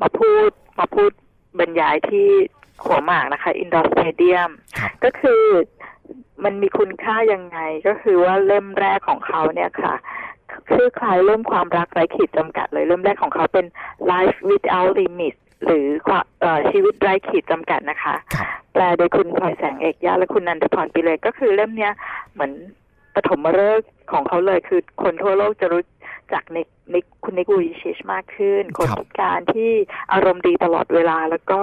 [0.00, 1.10] มาพูดมาพูด
[1.58, 2.28] บรรยายที่
[2.84, 5.42] หัวหมากนะคะ Indoor Stadium ครับก็คือ
[6.44, 9.94] มันมีคุณค่ายังไงก็คือว่าเล่มแรกของเขาเนี่ยค่ะ
[10.72, 13.66] ชื่อคล้ายเล่มความรักไร้ขีดจำกัดเลยเล่มแรกของเขาเป็น
[14.10, 21.92] Life Without Limits หรือความเอ่อชีวิตไร้ขีดจำกัดนะคะครับ แปลโดยคุณพลอยแสงเอกยาและคุณนันทพรปิเลยก็คือเล่มเนี้ย
[22.32, 22.52] เหมือน
[23.14, 25.84] ปฐมฤกษ์ของเขาเลยคือคนทั่วโลกจะรู้
[26.32, 29.70] จักนิกนิกคุณนิกวูยิชิชมากขึ้น คนครับพิการที่
[30.12, 31.60] อารมณ์ดีตลอดเวลาแล้วก็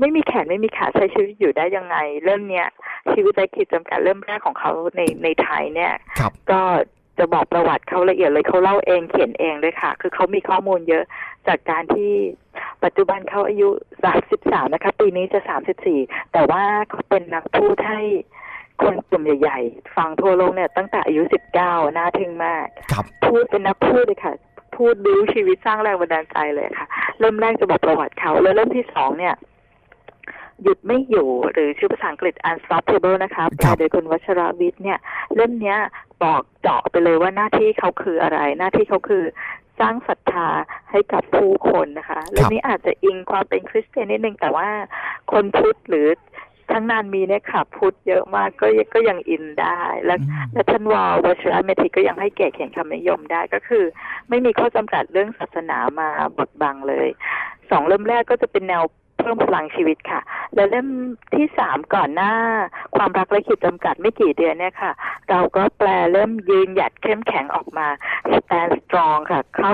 [0.00, 2.68] ไม่มีแขนไม่มีขาใช้ชีวิตอยู่ได้ยังไง เริ่มเนี้ย
[3.12, 6.60] ชีวิตไร้ขีดจำกัดเริ่มแรกของเขาในในไทยเนี่ยครับก็
[7.18, 11.04] จะบอกประวัติเขาละเอียดเลยเขาเล่าเองเขียนเองด้วยค่ะ คือเขามีข้อมูลเยอะ
[11.48, 12.12] จากการที่
[12.84, 13.68] ปัจจุบันเขาอายุ
[14.22, 15.40] 33นะคะ ปีนี้จะ
[15.86, 18.00] 34แต่ว่าเขาเป็นนักพูดให้
[18.82, 21.22] คนกลุ่มใหญ่ๆ ฟังทั่วโลกเนี่ยตั้งแต่อายุ
[21.60, 24.34] 19น่าทึ่งมากครับพูดเป็นนักพูดเลยค่ะ
[24.76, 26.86] พูดบิ้วชีวิตสร้างแรงบันดาลใจเลยค่ะ
[27.18, 29.34] เริ่มแรกจะบอกประวัติเขาแล้วเริ่มที่สองเนี่ย
[30.62, 34.98] หยุดไม่อยู่ หรือชื่อภาษาอังกฤษ unstoppable นะคะแปลโดยคุณวัชรวิทย์เนี่ย
[35.34, 35.78] เล่มเนี้ย
[36.22, 39.24] บอกเจาะไปเลยว่าหน้าที่เขาคืออะไร หน้าที่เขาคือ
[39.80, 40.48] สร้างศรัทธา
[40.90, 44.68] ให้กับผู้คนนะคะเล่มนี้อาจจะอิงความเป็นคริสเตียนนิดนึงแต่ว่า
[45.32, 46.08] คนพุทธหรือ
[46.72, 53.84] ทั้งนานมีเนี่ยค่ะพุทธเยอะมากก็ยังก็ยังอินได้ และอืมและท่านวอลวชิระเมธิก็ยังให้เกียรติเขียนคำนิยมได้ก็คือ
[54.28, 57.08] ไม่มีข้อจำกัดเรื่องศาสนามาบดบังเลย
[57.70, 60.20] สองเล่มแรกก็จะเป็นแนวเพิ่มพลังชีวิตค่ะ
[60.54, 60.88] แล้วเล่ม
[61.34, 62.32] ที่สามก่อนหน้า
[62.96, 64.92] ความรักและขีดจำกัดไม่กี่เดือนเนี่ยค่ะ
[65.30, 67.86] เราก็แปลเริ่มยืนหยัดเข้มแข็งออกมา
[68.36, 69.70] stand strong ค่ะ เข้า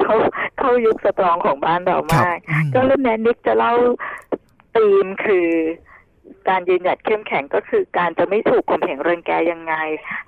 [0.00, 0.14] เข้า
[0.58, 3.74] เข้ายุคสตรองของบ้านเราครับมากอืมก็เล่มนี้นิกจะเล่า
[4.76, 5.48] ธีมคือ
[6.48, 9.74] การยืนหยัดเข้มแข็งก็คือการจะไม่ถูกข่มเหงเริงแกยังไง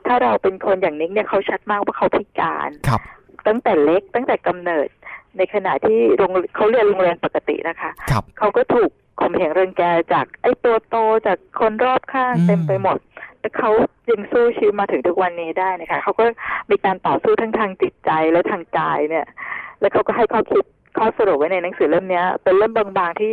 [0.06, 3.00] ถ้าเราเป็นคนอย่างนิกเนี่ยเขาชัดมากว่าเขาพิการครับ
[3.46, 4.88] ตั้งแต่เล็กตั้งแต่กำเนิด
[5.38, 8.90] ในขณะที่โรงเขาเรียนโรงเรียนปกตินะคะครับเขาก็ถูก
[9.20, 12.98] ข่มเหงเริงแกจากไอ้ตัวโตจากคนรอบข้างอืมเต็มไปหมด
[13.40, 13.70] แต่เขา
[14.08, 16.24] จึงสู้ชีวิตมาถึงทุกวันนี้ได้นะคะเขาก็
[16.70, 19.26] มีการต่อสู้ทั้งทางจิตใจและทางกายเนี่ย
[19.80, 20.64] แล้วเขาก็ให้ข้อคิด
[20.98, 23.32] ข้อสรุปไว้ในหนังสือเล่มเนี้ยเป็นเล่มบางๆที่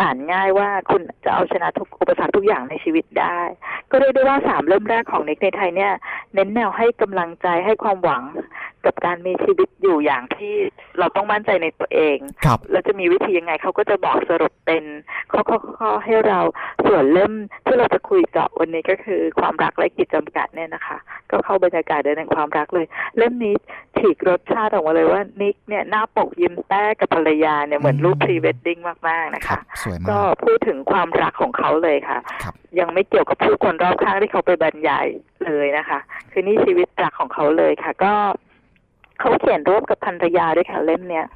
[0.00, 3.38] อ่านง่ายว่าคุณจะเอาชนะทุกอุปสรรคทุกอย่างในชีวิตได้
[3.90, 5.92] ก็เรียกได้ว่าสามเล่มแรกของเน็กในไทยเนี่ย
[6.34, 8.22] เน้นแนวให้กำลังใจให้ความหวัง
[8.86, 10.54] กับการมีชีวิตอยู่อย่างที่
[10.98, 14.84] เราต้องมั่นใจในตัวเองครับแล้วจะมีวิธียังไงเขาก็จะบอกสรุปเป็น
[15.32, 16.40] ข้อข้อข้อให้เรา
[16.86, 17.32] ส่วนเล่ม
[17.66, 20.98] ที่เราจะคุยเจาะวันนี้ก็คือความรักและกิจจำกัดเนี่ยนะคะ
[21.30, 23.54] ก็เข้าบรรยากาศเดือนแห่งความรักเลย เล่มนี้
[23.96, 35.06] ฉีกรสชาติออกมาเลยว่านิกเนี่ยหน้าปกยิ้มแต้กับภรรยาเนี่ยเหมือนรูปพรีเวดดิ้งมากๆนะคะครับสวยมากก็พูดถึงความรักของเขาเลยค่ะครับยังไม่เกี่ยวกับผู้คนรอบข้างที่เขาไปบรรยาย
[35.46, 35.98] เลยนะคะ
[36.30, 38.14] คือนี่ชีวิตรักของเขาเลยค่ะ ก็
[39.20, 41.26] เขาเขียนร่วมกับภรรยาด้วยค่ะเล่มเนี้ย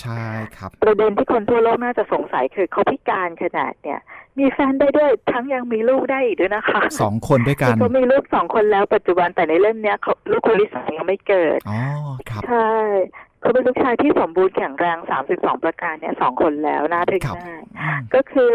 [0.00, 0.24] ใช่
[0.56, 4.00] ครับ ประเด็นที่คนทั่วโลกน่าจะสงสัยคือเขาพิการขนาดเนี่ย
[4.38, 11.80] มีแฟนได้ด้วยทั้งยังมีลูกได้อีกด้วยนะคะสองคนด้วยกัคือนเขามีลูกสองคนแล้วปัจจุบันแต่ในเล่มเนี้ยเขาลูกคนที่สองยังไม่เกิดอ๋อ
[12.30, 12.70] ครับใช่
[13.40, 18.52] เขาเป็นลูกชายที่สมบูรณ์แข็งแรงสามสิบสองประการเนี่ยสองคนแล้วน่าทึ่งครับมากอืมก็คือ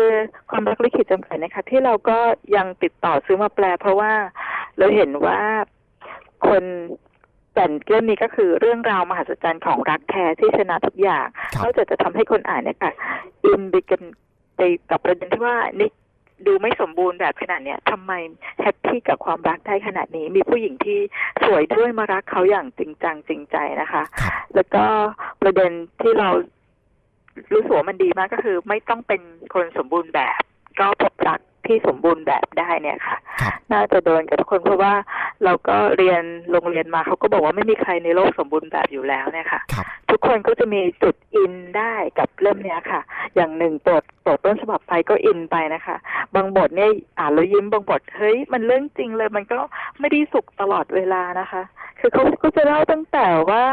[0.49, 2.17] ความรักลิขิตจำกัดนะคะที่เราก็
[2.55, 4.13] ยังติดต่อซื้อมาแปล เพราะว่า
[4.77, 5.39] เราเห็นว่า
[6.47, 6.63] คน
[7.53, 12.93] แต่เรื่องนี้ก็คือเรื่องราวมหัศจรรย์ของรักแท้ที่ชนะทุกอย่างครับนอกจากจะทำให้คนอ่านเนี่ยค่ะ
[13.45, 14.01] อินไปกัน
[14.57, 15.91] ไปกับประเด็นที่ว่านิก
[16.47, 18.11] ดูไม่สมบูรณ์แบบขนาดเนี้ยทำไม
[18.61, 20.99] แฮปปี้กับความรักได้ขนาดนี้ มีผู้หญิงที่
[21.45, 24.85] สวยด้วยมารักเขาอย่างจริงจังจริงใจนะคะครับแล้วก็
[25.41, 26.29] ประเด็นที่เรา
[27.53, 29.21] รู้สึกว่ามันดีมากก็คือ ไม่ต้องเป็น
[29.53, 30.41] คนสมบูรณ์แบบ
[30.79, 31.39] ก็พบรัก
[31.71, 34.93] ที่สมบูรณ์แบบได้เนี่ยค่ะครับน่าจะโดนกับทุกคนเพราะว่า
[35.43, 43.01] เราก็เรียนโรงเรียนมาเขาก็บอกว่าไม่มีใครในโลกสมบูรณ์แบบอยู่แล้วเนี่ยค่ะครับทุกคนก็จะมีจุดอินได้กับเล่มเนี้ยค่ะ
[43.35, 45.95] อย่างหนึ่งโปรดโปรดต้นฉบับไปก็อินไปนะคะ
[46.35, 49.59] บางบทเนี่ยอ่านแล้วยิ้มบางบทเฮ้ยมันเรื่องจริงเลย มันก็
[49.99, 51.63] ไม่ได้สุขตลอดเวลานะคะ
[51.99, 53.63] คือเขาก็จะเล่าตั้งแต่ว่า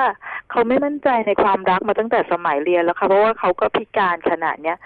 [0.50, 4.76] เขาไม่มั่นใจในความรักมาตั้งแต่สมัยเรียนแล้วค่ะเพราะว่าเขาก็พิการขนาดเนี้ย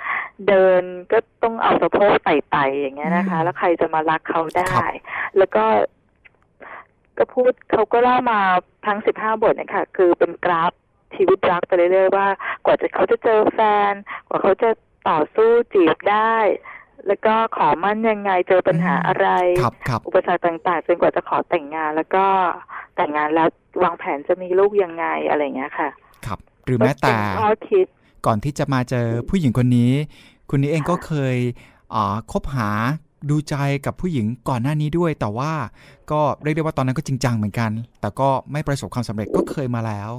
[0.49, 4.93] เดินก็ ต้องเอาสะโพกไต่ๆอย่างเงี้ยนะคะอืมแล้วใครจะมารักเขาได้ครับ
[5.39, 5.65] แล้วก็
[7.19, 8.41] ก็พูดเขาก็เล่ามา
[8.87, 10.73] ทั้งสิบห้าบทเนี่ยค่ะ คือเป็นกราฟ
[11.17, 12.27] ชีวิตรักไปเรื่อยๆว่า
[12.65, 13.93] กว่าจะเขาจะเจอแฟน
[14.29, 14.71] กว่าเขาจะ
[15.09, 16.37] ต่อสู้จีบได้
[17.07, 19.29] แล้วก็ขอมั่นยังไงเจอปัญหาอะไร
[19.63, 22.25] ครับครับอุปสรรคต่างๆจนกว่าจะขอแต่งงาน แล้วก็
[22.97, 23.49] แต่งงานแล้ว
[23.83, 25.89] วางแผนจะมีลูกยังไงอะไรอย่างเงี้ยค่ะ
[26.27, 27.87] ครับ หรือแม้แต่ก็เป็นข้อคิด
[28.27, 29.93] ก่อนที่จะมาเจอผู้หญิงคนนี้
[30.55, 31.37] คุณนี้เองก็เคย
[31.95, 32.71] อ่าคบหา
[33.31, 33.55] ดูใจ
[33.87, 35.53] กับผู้หญิงก่อนหน้านี้ด้วย แต่ว่า
[36.11, 40.11] ก็เรียกได้ว่าตอนนั้นก็จริงจังเหมือนกัน แต่ก็ไม่ประสบความสำเร็จก็เคยมาแล้ว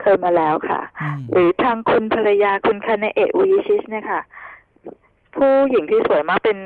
[0.00, 4.20] เคยมาแล้วค่ะอืมหรือทางคุณภรรยาคุณคาเนเอะอุยิชิสเนี่ยค่ะ
[5.36, 6.58] ผู้หญิงที่สวยมากเป็น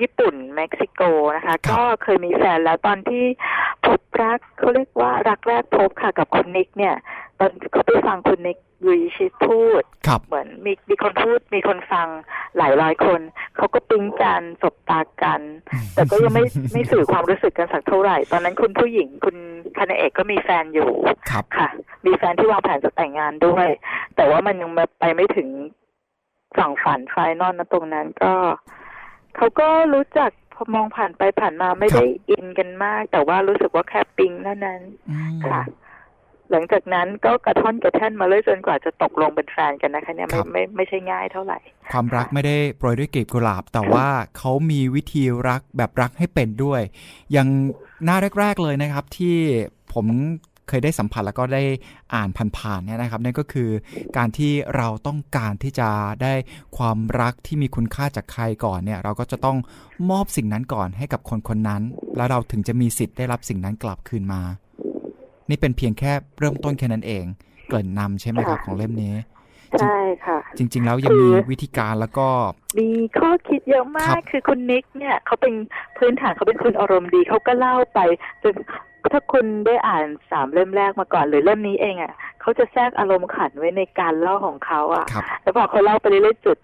[0.00, 1.02] ญี่ปุ่นเม็กซิโก
[1.36, 3.24] นะคะ ก็เคยมีแฟนแล้วตอนที่
[3.86, 6.94] พบรักเขาเรียกว่ารักแรกพบค่ะกับคุณนิกเนี่ย
[7.38, 12.08] ตอนเขาไปฟังคุณนิกอุยิชิสพูดครับเหมือนมีมีคนพูดมีคนฟัง
[12.56, 13.20] หลายร้อยคน
[13.56, 15.40] เขาก็ปิ๊งกันสบตากัน
[15.94, 19.36] แต่ก็ยังไม่ไม่สื่อความรู้สึกกันสักเท่าไหร่ ตอนนั้นคุณผู้หญิงคุณ
[19.76, 20.90] คาเนเอะก็มีแฟนอยู่
[21.30, 21.68] ครับค่ะ
[22.06, 23.68] มีแฟนที่วางแผนจะแต่งงานด้วย
[24.16, 25.48] แต่ว่ามันยังมาไปไม่ถึง
[26.58, 28.34] ฝั่งฝัน final นะตรงนั้นก็
[29.36, 35.62] เขาก็รู้จักพอมองผ่านไปผ่านมาไม่ได้ in กันมาก แต่ว่ารู้สึกว่าแค่ปิ๊งเท่านั้นอืมค่ะ
[36.50, 41.58] หลังจากนั้นก็กระท่อนกระแท่นมาเรื่อยจนกว่าจะตกลงเป็นแฟนกันนะคะ เนี่ยไม่ไม่ไม่ใช่ง่ายเท่าไหร่
[41.92, 46.80] ความรักไม่ได้โปรยด้วยกลีบกุหลาบ แต่ว่าเขามีวิธีรักแบบรักให้เป็นด้วย
[47.32, 47.48] อย่าง
[48.04, 49.36] หน้าแรก ๆเลยนะครับ ที่
[49.94, 50.06] ผม
[50.68, 51.62] เคยได้สัมผัสแล้วก็ได้
[52.14, 53.70] อ่านผ่านๆเนี่ยนะครับนั่นก็คือ
[54.16, 55.88] การที่เราต้องการที่จะ
[56.22, 56.34] ได้
[56.76, 59.56] ความรักที่มีคุณค่าจากใครก่อนเนี่ยเราก็จะต้อง
[60.10, 61.82] มอบสิ่งนั้นก่อนให้กับคนคนนั้น
[62.16, 64.42] แล้วเราถึงจะมีสิทธิ์ได้รับสิ่งนั้นกลับคืนมา
[65.50, 67.24] นี่เป็นเพียงแค่เริ่มต้นแค่นั้นเอง
[67.68, 69.14] เกริ่นนำใช่ไหมครับค่ะของเล่มนี้
[69.80, 72.28] ใช่ค่ะ จริง ๆ แล้วยังมีวิธีการแล้วก็
[72.78, 75.54] มีข้อคิดเยอะมาครักบคือคุณนิกเนี่ยเขาเป็น
[75.98, 77.98] พื้นฐานเขาเป็นคนอารมณ์ดีเขาก็เล่าไป
[78.42, 78.54] จน
[79.12, 86.58] ถ้าคุณได้อ่านสามเล่มแรกมาก่อนหรือเล่มนี้เองอะเขาจะแทรกอารมณ์ขันไว้ในการเล่าของเขาอะครับแล้วพอเขาเล่าไปเรื่อยๆจุด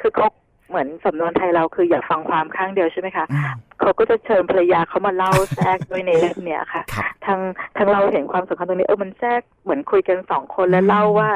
[0.00, 0.28] คือเขา
[0.68, 3.46] เหมือนสำนวนไทยเราคืออยากฟังความข้างเดียวใช่ไหมคะอืม
[3.80, 7.40] เขาก็จะเชิญภรรยาเขามาเล่าแทรกด้วยในเล่มเนี้ยค่ะครับทาง
[7.76, 11.30] ทางเราเห็นความสำคัญตรงนี้เออมันแทรกเหมือนคุยกันสองคนแล้วอืมเล่าว่า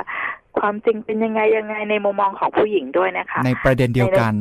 [0.61, 4.33] ความจริงเป็นยังไงยังไงในมุมมองของผู้หญิงด้วยนะคะ ในประเด็นเดียวกัน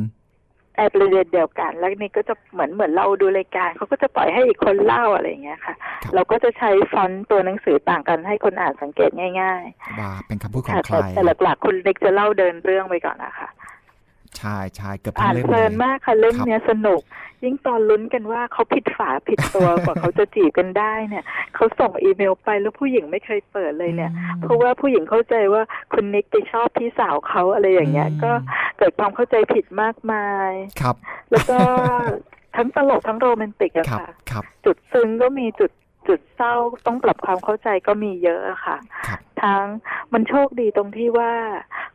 [0.76, 9.10] แอบประเด็นเดียวกัน แล้วนี่ก็จะเหมือนเหมือนเราดูรายการเขาก็จะปล่อยให้อีกคนเล่าอะไรอย่างเงี้ยค่ะครับเราก็จะใช้ฟอนต์ตัวหนังสือต่างกันให้คนอ่านสังเกต
[9.40, 9.62] ง่าย
[10.00, 13.48] ว่าเป็นคำพูดๆของค่ะใครแต่แต่หลักๆคุณเล็กจะเล่าเดินเรื่องไปก่อนนะคะ
[14.38, 17.00] ใช่ใช่เกือบทั้อ่างนเล่มเพลินเลยมากค่ะเล่มครับเนี้ยสนุก
[17.44, 25.62] ยิ่งตอนลุ้นกันว่าเขาผิดฝาผิดตัวกว่าเขาจะจีบกันได้เนี่ยเขาส่งอีเมลไปแล้วผู้หญิงไม่เคยเปิดเลยเนี่ยอืมเพราะว่าผู้หญิงเข้าใจว่า
[25.92, 28.32] คุณนิกไปชอบพี่สาวเขาอะไรอย่างเงี้ยอืมก็
[28.78, 30.96] เกิดความเข้าใจผิดมากมายครับ
[31.30, 31.58] แล้วก็
[32.56, 35.70] ทั้งตลกทั้งโรแมนติกอะครับค่ะครับจุดซึ้งก็มีจุด
[36.08, 36.54] จุดเศร้า
[36.86, 39.64] ต้องปรับความเข้าใจก็มีเยอะอะค่ะครับทั้ง
[40.12, 41.32] มันโชคดีตรงที่ว่า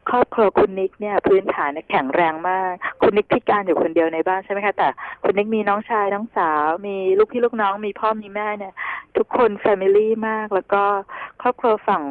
[0.10, 2.72] ครอบครัวคุณนิกเนี่ย พื้นฐานเนี่ยแข็งแรงมาก
[3.02, 4.88] คุณนิกพิการอยู่คนเดียวในบ้านใช่ไหมคะแต่
[5.24, 8.74] คุณนิกมีน้องชายน้องสาว มีลูกพี่ลูกน้องมีพ่อมีแม่เนี่ย
[9.18, 10.84] ทุกคน family มากแล้วก็
[11.42, 12.04] ครอบครัวฝั่ง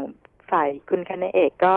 [0.50, 1.74] ฝ่ายคุณคานาเอะก็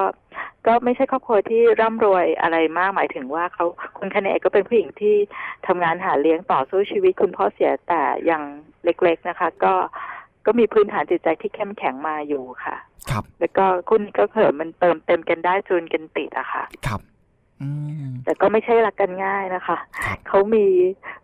[0.67, 3.65] ก็ไม่ใช่ครอบครัวที่ร่ำรวยอะไรมากหมายถึงว่าเขา
[3.97, 5.15] คุณคานาเอะก็เป็นผู้หญิงที่
[5.67, 8.41] ทำงานหาเลี้ยงต่อสู้ชีวิตคุณพ่อเสียแต่ยัง
[8.83, 9.73] เล็ก ๆนะคะ ก็
[10.45, 12.75] ก็มีพื้นฐานจิตใจที่เข้มแข็งมาอยู่ค่ะ
[13.09, 17.01] ครับ แล้วก็คุณก็คือมันเติมเต็มกันได้จูนกันติดอะค่ะ ครับ
[17.61, 17.67] อื
[18.05, 20.65] มแต่ก็ไม่ใช่รักกันง่ายนะคะครับเขามี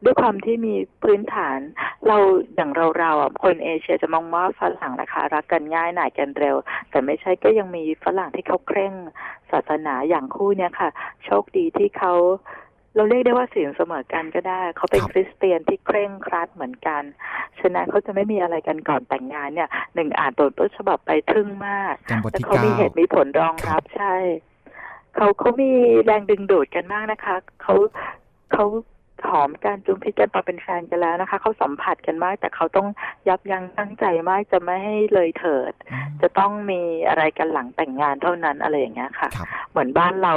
[0.04, 1.60] ด้วยความที่มีพื้นฐาน
[2.08, 2.18] เรา
[2.56, 6.56] อย่างเราเราๆอะคนเอเชียจะมองว่าฝรั่งนะคะ รักกันง่ายหน่ายกันเร็ว
[6.90, 8.94] แต่ไม่ใช่ก็ยังมีฝรั่งที่เขาเคร่ง
[9.52, 10.90] ศาสนาอย่างคู่เนี่ยค่ะ
[11.26, 12.14] โชคดีที่เขา
[13.00, 17.04] เราเรียกได้ว่าศีลเสมอกันก็ได้ เขาเป็นครับคริสเตียนที่เคร่งครัดเหมือนกัน
[17.60, 24.16] ฉะนั้นเขาจะไม่มีอะไรกันก่อนแต่งงานเนี่ยหนึ่งอ่านตัวต้นฉบับไปทึ่งมากจังบทแล้วที่เขาเก้ามีเหตุมีผลรองรับใช่
[25.16, 25.72] เขาเขามี
[26.06, 27.76] แรงดึงดูดกันมากนะคะ เขา
[28.52, 28.66] เขา
[29.32, 32.88] หอมกันจุมพิษกันตอนเป็นแฟนกันแล้วนะคะเขาสัมผัสกันมาก แต่เขาต้อง
[33.28, 40.34] ยับยั้งตั้งใจมากจะไม่ให้เลยเถิดอืมจะต้องมีอะไรกันหลังแต่งงานเท่านั้นอะไรอย่างเงี้ยค่ะครับเหมือนบ้านเรา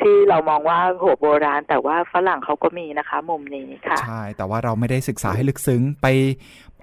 [0.00, 6.06] ที่เรามองว่าโหโบราณ แต่ว่าฝรั่งเขาก็มีนะคะ มุมนี้ค่ะ ใช่ แต่ว่าเราไม่ได้ศึกษาให้ลึกซึ้งไป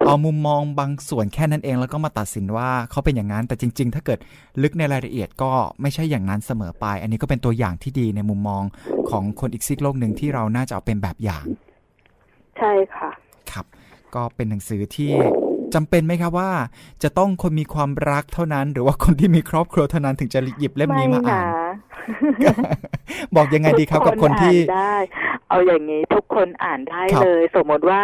[0.05, 4.19] เอามุมมองบางส่วนแค่นั้นเองแล้วก็มาตัดสินว่าเขาเป็นอย่างนั้น แต่จริง ๆ ถ้าเกิด
[4.61, 8.63] ลึกในรายละเอียดก็ไม่ใช่อย่างนั้นเสมอไป อันนี้ก็เป็นตัวอย่างที่ดีในมุมมอง
[9.09, 11.45] ของคนอีกซีกโลกหนึ่งที่เราน่าจะเอาเป็นแบบอย่าง
[12.57, 13.09] ใช่ค่ะ
[13.51, 13.65] ครับ
[14.15, 15.11] ก็เป็นหนังสือที่
[15.73, 16.51] จำเป็นไหมครับว่า
[17.03, 21.45] จะต้องคนมีความรักเท่านั้น หรือว่าคนที่มีครอบครัวเท่านั้นถึงจะหยิบเล่มนี้มาอ่าน
[23.35, 24.95] บอกยังไงดีครับกับคนที่ทุกอ่านได้
[25.49, 28.03] เอาอย่างนี้ทุกคนอ่านได้ครับเลย สมมติว่า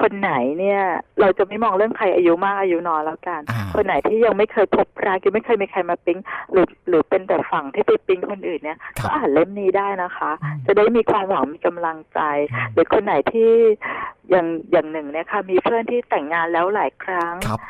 [0.00, 0.82] คนไหนเนี่ย
[1.20, 6.18] เราจะไม่มองเรื่องใครอายุมากอายุน้อยแล้วกันอ่าคนไหนที่ยังไม่เคยพบรักยังไม่เคยมีใครมาปิ๊ง
[6.52, 12.20] หรือหรือเป็นแต่ฝั่งที่ไปปิ๊งคนอื่นเนี่ยครัก็บอ่านเล่มนี้ได้นะคะอืมจะได้มีความหวังมีกำลังใจ
[12.72, 13.50] หรือคนไหนที่
[14.30, 17.60] อย่างอย่างหนึ่งเนี่ยค่ะมีเพื่อนที่แต่งงานแล้วหลายครั้งครับ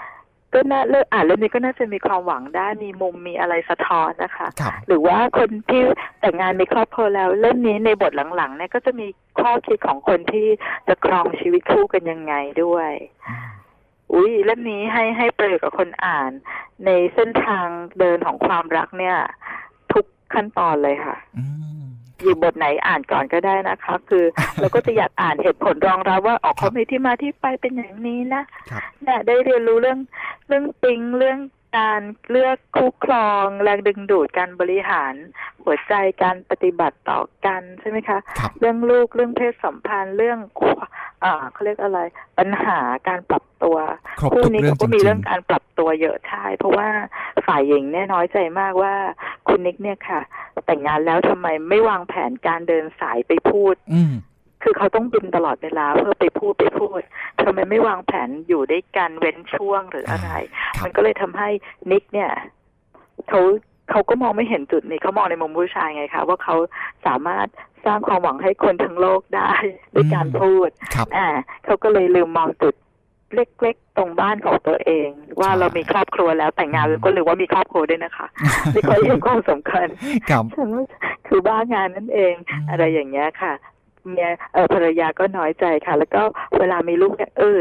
[0.54, 5.82] ก็น่าเลิกอ่านเล่มนี้ก็น่าจะมีความหวังได้มีมุมมีอะไรสะท้อนนะคะครับหรือว่าคนที่
[6.20, 9.06] แต่งงานมีครอบครัวแล้วเล่มนี้ในบทหลังๆเนี่ยก็จะมี
[9.40, 10.46] ข้อคิดของคนที่
[10.88, 12.90] จะครองชีวิตคู่กันยังไงด้วย
[14.12, 16.30] อุ้ยเล่มนี้ให้ให้ประโยชน์กับคนอ่าน
[16.84, 17.66] ในเส้นทาง
[17.98, 19.16] เดินของความรักเนี่ย
[19.92, 21.44] ทุกขั้นตอนเลยค่ะ อื
[21.82, 21.83] ม
[22.24, 24.24] หยิบบทไหนอ่านก่อนก็ได้นะคะ คือ
[24.60, 29.98] เราก็จะอยากอ่านเหตุผลรองรับว่าออกครัเขาบมีที่มาที่ไปเป็นอย่างนี้นะครับเนี่ยได้เรียนรู้เรื่อง
[30.48, 31.38] เรื่องปิงเรื่อง
[31.76, 35.14] การเลือกคู่ครองแรงดึงดูดการบริหาร
[35.64, 40.88] หัวใจการปฏิบัติต่อกันใช่ไหมคะครับเรื่องลูกเรื่องเพศสัมพันธ์เรื่องความ
[41.24, 42.00] อ่าเขาเรียกอะไร
[42.38, 43.76] ปัญหาการปรับตัว
[44.20, 46.88] ครบคู่ทุกนี้เรื่องเขาจก็มีริเรื่งองการปรับตัวเยอะใช่เพราะว่า
[47.46, 48.94] ฝ่ายหญิงเนี่ยน้อยใจมากว่า
[49.48, 50.20] คุณนิกเนี่ยค่ะ
[50.66, 54.14] แต่งงานแล้วทำไมไม่วางแผนการเดินสายไปพูดๆอืม
[54.64, 57.00] คือเขาต้องบินตลอดเวลาเพื่อไปพูดไปพูด
[57.42, 60.30] ทำไมไม่วางแผนอยู่ด้วยกันเว้นช่วงหรืออะไร
[60.76, 61.48] ครับมันก็เลยทำให้
[61.90, 62.30] นิกเนี่ย
[63.28, 63.40] เขา
[63.90, 66.56] เขาก็มองไม่เห็นจุดนี้เขามองในมุมผู้ชายไงคะว่าเขา
[67.06, 67.46] สามารถ
[67.86, 69.52] สร้างความหวังให้คนทั้งโลกได้
[69.94, 71.28] ด้วยการพูดครับอ่า
[71.64, 72.74] เขาก็เลยลืมมองจุด
[73.34, 75.08] เล็กๆ ตรงบ้านของตัวเอง
[75.40, 78.26] ว่าใช่เรามีครอบครัวแล้วแต่งงานแล้วก็หรือว่ามีครอบครัวด้วยนะคะ
[78.74, 79.86] นี่เขาเห็นความสำคัญ
[80.30, 80.84] ครับฉันว่า
[81.28, 83.52] คือบ้างานนั่นเองอืมอะไรอย่างเงี้ยค่ะ
[84.06, 86.22] เมียเออภรรยาก็น้อยใจค่ะ แล้วก็
[86.58, 87.58] เวลามีลูกเนี่ยเออ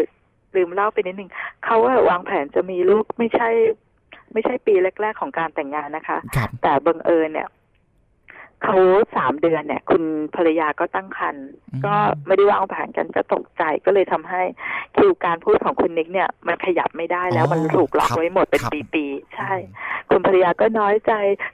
[0.56, 1.30] ลืมเล่าไปนิดนึง
[1.64, 3.50] เขาว่าวางแผนจะมีลูกไม่ใช่
[4.34, 7.48] ไม่ใช่ปีแรก ๆ ของการแต่งงานนะคะครับแต่บังเอิญเนี่ย
[8.64, 8.78] เขา
[9.16, 10.04] สามเดือนเนี่ย คุณ
[10.36, 11.96] ภรรยาก็ตั้งครรภ์อืมก็
[12.28, 14.42] ไม่ได้วางแผนกันก็ตกใจก็เลยทำให้
[14.98, 19.54] คิวการพูดของคุณนิกเนี่ย มันขยับไม่ได้แล้วอ๋อมันถูกล็อกครับไว้หมดเป็นครับปีๆใช่
[20.10, 21.14] คุณภรรยาก็น้อยใจ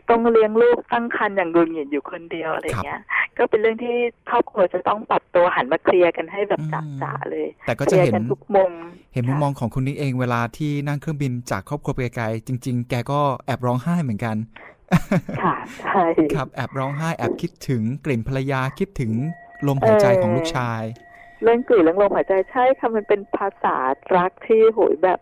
[0.09, 3.01] ต้องเลี้ยงลูกตั้งครรภ์อย่างดุนหงิดอยู่คนเดียวอะไรเงี้ย
[3.37, 3.95] ก็เป็นเรื่องที่
[4.29, 8.71] ครอบครัวจะต้องปรับตัวหันมาเคลียร์กันให้แบบอืมจ๋าๆเลย แต่ก็เคจะลียร์เห็นกันทุกมุม
[9.13, 14.35] เห็นมุมมองของคุณนิกเองเวลาที่นั่งเครื่องบินจากครอบครัวไปไกลๆจริง ๆ แกก็แอบร้องไห้เหมือนกัน
[15.43, 16.03] ค่ะใช่
[16.35, 19.11] ครับแอบร้องไห้แอบคิดถึงกลิ่นภรรยาคิดถึง
[19.67, 20.83] ลมหายใจของลูกชาย
[21.43, 23.77] เรื่องกลิ่นเรื่องลมหายใจใช่ค่ะมันเป็นภาษา
[24.15, 25.19] รักที่โหยแบบ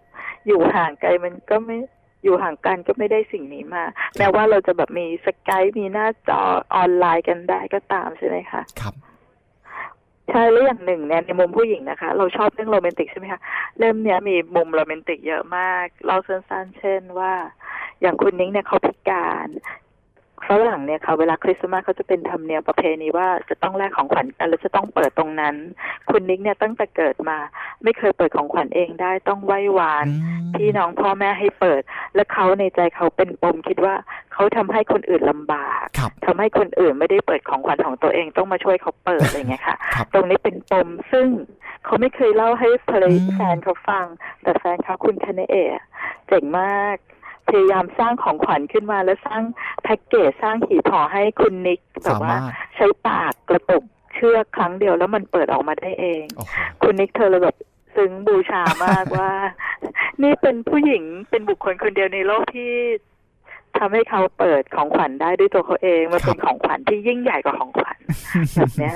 [0.47, 1.77] อยู่ห่างไกลมันก็ไม่
[2.23, 3.83] อยู่ห่างกันก็ไม่ได้สิ่งนี้มา
[4.17, 6.41] แม้ว่าเราจะแบบมี Skype มีหน้าจอ
[6.75, 8.93] ออนไลน์กันได้ก็ตามใช่ไหมคะครับ
[10.29, 13.41] ใช่แล้วอย่างหนึ่งเนี่ยในมุมผู้หญิงนะคะ เราชอบเรื่องโรแมนติกใช่ไหมคะ
[13.77, 17.33] เล่มเนี้ยมีมุมโรแมนติกเยอะมาก เราสั้นๆเช่นว่า
[18.01, 19.49] อย่างคุณนิกเนี่ยเขาพิการ
[20.47, 25.55] ฝรั่งเนี่ยค่ะเวลาคริสต์มาสเขาจะเป็นธรรมเนียมประเพณีว่าจะต้องแลกของขวัญกันแล้วจะต้องเปิดตรงนั้น
[26.09, 27.37] คุณนิกเนี่ยตั้งแต่เกิดมา
[27.83, 31.81] ไม่เคยเปิดของขวัญเองได้ต้องไหว้วานอืมพี่น้องพ่อแม่ให้เปิด
[32.15, 33.95] และเขาในใจเขาเป็นปมคิดว่า
[34.33, 41.27] เขาทำให้คนอื่นลำบากครับทำให้คนอื่นไม่ได้เปิดของขวัญของตัวเองต้องมาช่วยเขาเปิดอะไรเงี้ยค่ะครับตรงนี้เป็นปมซึ่ง
[41.85, 44.05] เขาไม่เคยเล่าให้ภรรอืยามแฟนเขาฟัง
[44.43, 45.83] แต่แฟนเขาคุณคาเนเอะ
[46.27, 46.97] เจ๋งมาก
[47.49, 49.43] พยายามสร้างของขวัญขึ้นมาแล้วสร้าง
[49.83, 52.41] แพ็กเกจสร้างหีบห่อให้คุณนิกแบสาบว่ามารถ
[52.75, 53.83] ใช้ปากกระตุก
[54.15, 57.55] เชือกครั้งเดียวแล้วมันเปิดออกมาได้เองโอ้โหคุณนิกเธอเลยแบบ
[57.95, 59.31] ซึ้งบูชามากว่า
[60.23, 62.71] นี่เป็นผู้หญิงเป็นบุคคลคนเดียวในโลกที่
[63.79, 67.97] ทำให้เขาเปิดของขวัญได้ด้วยตัวเขาเองมันเป็นของขวัญที่ยิ่งใหญ่กว่าของขวัญ
[68.55, 68.93] แบบเนี้ย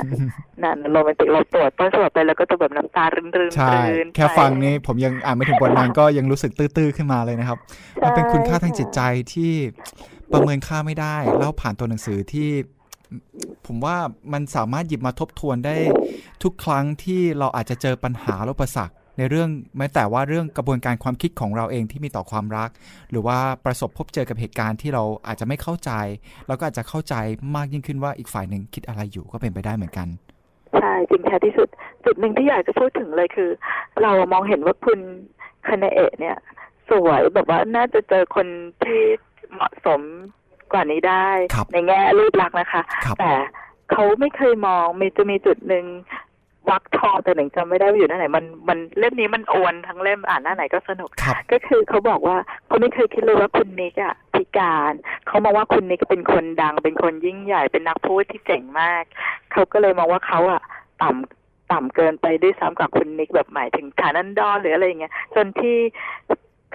[0.64, 7.60] นั่นโรแมนติกเราตรวจต้นฉบับไปแล้วก็จะแบบน้ำตารื่นๆใช่รื่นๆแค่ไปฟังนี่ผมยังอ่านไม่ถึงบทนั้นก็ยังรู้สึกตื้อๆขึ้นมาเลยนะครับ
[8.04, 9.02] มันเป็นคุณค่าทางจิตใจ
[9.34, 9.52] ที่
[10.34, 12.50] ประเมินค่าไม่ได้เล่าผ่านตัวหนังสือที่
[13.66, 13.98] ผมว่า
[14.34, 15.76] มันสามารถหยิบมาทบทวนได้
[16.44, 22.70] ทุกครั้งที่เราอาจจะเจอปัญหาและอุปสรรค ในเรื่องแม้แต่ว่าเรื่องกระบวนการความคิดของเราเองที่มีต่อความรัก
[23.12, 25.92] หรือว่าประสบพบเจอกับเหตุการณ์ที่เราอาจจะไม่เข้าใจ
[26.48, 27.16] แล้วก็อาจจะเข้าใจ
[27.56, 30.08] มากยิ่งขึ้นว่าอีกฝ่ายหนึ่งคิดอะไรอยู่ก็เป็นไปได้เหมือนกัน
[30.78, 31.68] ใช่จริงแท้ที่สุด
[32.06, 33.50] จุดหนึ่งที่อยากจะพูดถึงเลยคือ
[34.02, 35.00] เรามองเห็นว่าคุณ
[35.68, 36.38] คาเนเอะเนี่ย
[36.90, 38.48] สวยแบบว่าน่าจะเจอคน
[38.84, 39.02] ที่
[39.54, 40.02] เหมาะสม
[40.72, 43.34] กว่านี้ได้ครับในแง่รูปลักษณ์นะคะครับแต่
[43.92, 45.86] เขาไม่เคยมองมีจะมีจุดหนึ่ง
[46.70, 52.38] วักทองแต่หนึ่งจำไม่ได้ว่าอยู่หน้าไหนมันมันเล่มนี้มันโอนทั้งเล่มอ่านหน้าไหนก็สนุก ครับ ก็คือเขาบอกว่า
[52.68, 54.94] เขาไม่เคยคิดเลยว่าคุณนิกอะพิการ
[55.28, 59.04] เขามองว่าคุณนิกเป็นคนดัง เป็นคนยิ่งใหญ่เป็นนักพูดที่เจ๋งมาก
[59.52, 60.62] เขาก็เลยมองว่าเขาอะ
[61.02, 65.78] ต่ำต่ำเกินไปด้วยซ้ำกับคุณนิกแบบหมายถึงฐานันดรหรืออะไรอย่างเงี้ยจนที่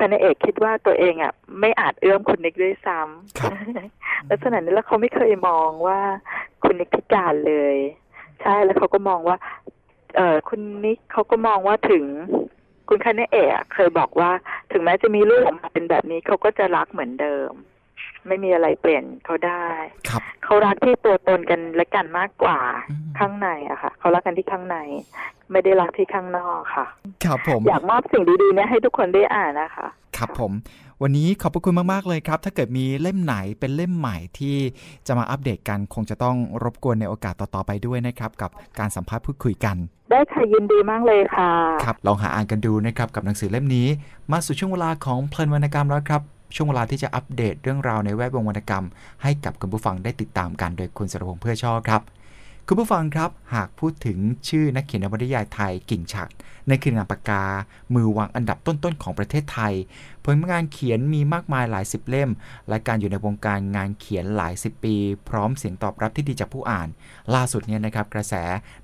[0.01, 3.01] คณะเอกคิดว่าตัวเองอะไม่อาจเอื้อมคุณนิกด้วยซ้
[3.39, 5.99] ครับำลักษณะนี้แล้วเขาไม่เคยมองว่า
[6.65, 7.77] คุณนิกพิการเลย
[8.43, 9.37] ใช่แล้วเขาก็มองว่า
[10.17, 12.05] เออคุณนิกเขาก็มองว่าถึง
[12.89, 14.31] คุณคาเนเอะเคยบอกว่า
[14.73, 17.51] ถึงแม้จะมีลูกออกมาเป็นแบบนี้เขาก็จะรักเหมือนเดิม
[18.29, 19.65] ไม่มีอะไรเปลี่ยนเขาได้
[20.09, 24.79] ครับเขารักที่ตัวตนกันและกันมากกว่าอืมข้างในอะค่ะเขารักกันที่ข้างใน
[25.53, 26.87] ไม่ได้รักที่ข้างนอกค่ะ
[27.25, 30.53] ครับผมอยากมอบสิ่งดีๆเนี้ให้ทุกคนได้อ่านนะคะ ครับผม
[31.03, 34.57] วันนี้ขอบพระคุณมาก ๆ เลยครับ ถ้าเกิดมีเล่มไหนเป็นเล่มใหม่ที่
[35.07, 39.77] จะมาอัปเดตกันคงจะต้องรบกวนในโอกาสต่อ ๆ ไปด้วยนะครับ กับการสัมภาษณ์พูดคุยกัน
[40.11, 41.51] ได้ค่ะยินดีมากเลยค่ะ
[41.85, 43.89] ครับลองหาอ่านกันดูนะครับกับหนังสือเล่มนี้
[44.33, 46.23] มาสู่ช่วงเวลาของเพลินวรรณกรรมแล้วครับ
[46.55, 48.85] ช่วงเวลาที่จะอัปเดตเรื่องราวในแวดวงวรรณกรรม
[49.23, 52.03] ให้กับคุณผู้ฟังได้ติดตามกันโดยคุณสรพงษ์เพื่อช่อครับ
[52.69, 54.19] คุณผู้ฟังครับ หากพูดถึง
[54.49, 56.29] ชื่อนักเขียนนวนิยายไทยกิ่งฉัต
[56.69, 57.43] รเนี่ยคือนามปากกา
[57.95, 59.75] มือวางอันดับต้นๆของประเทศไทย
[60.27, 62.31] ผลงานเขียนมีมากมายหลายสิบเล่ม
[62.69, 64.97] และการอยู่ในวงการงานเขียนหลายสิบปี
[65.29, 66.89] พร้อมเสียงตอบรับที่ดีจากผู้อ่าน
[67.35, 68.35] ล่าสุดเนี่ยนะครับกระแส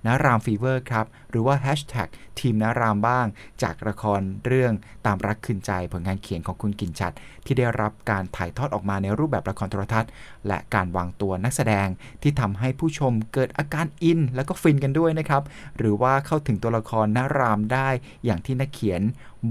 [0.05, 2.09] นาราม fever ครับ หรือว่าแฮชแท็ก
[2.41, 3.27] ทีมนารามบ้าง
[3.63, 4.73] จากละครเรื่อง
[5.07, 7.13] ตามรักคืนใจผลงานเขียนของคุณกินชัด
[7.45, 10.11] ที่ได้รับการถ่ายทอดออกมาในรูปแบบละครโทรทัศน์
[10.47, 11.89] และการวางตัวนักแสดง
[12.23, 15.43] ที่ทำให้ผู้ชมเกิดอาการอิน แล้วก็ฟินกันด้วยนะครับ
[15.79, 17.89] หรือว่าเข้าถึงตัวละครนารามได้
[18.25, 19.03] อย่างที่นักเขียน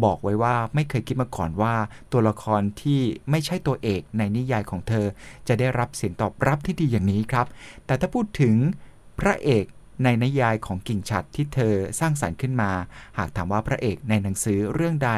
[0.03, 1.75] บอกไว้ว่าไม่เคยคิดมาก่อนว่า
[2.11, 5.05] ตัวละครที่ไม่ใช่ตัวเอกในนิยายของเธอ
[5.47, 7.47] จะได้รับเสียงตอบรับที่ดีอย่างนี้ครับ
[7.85, 8.55] แต่ถ้าพูดถึง
[9.19, 9.65] พระเอก
[10.03, 12.71] ในนิยายของกิ่งฉัดที่เธอสร้างสรรค์ขึ้นมา
[13.17, 15.11] หากถามว่าพระเอกในหนังสือเรื่องใด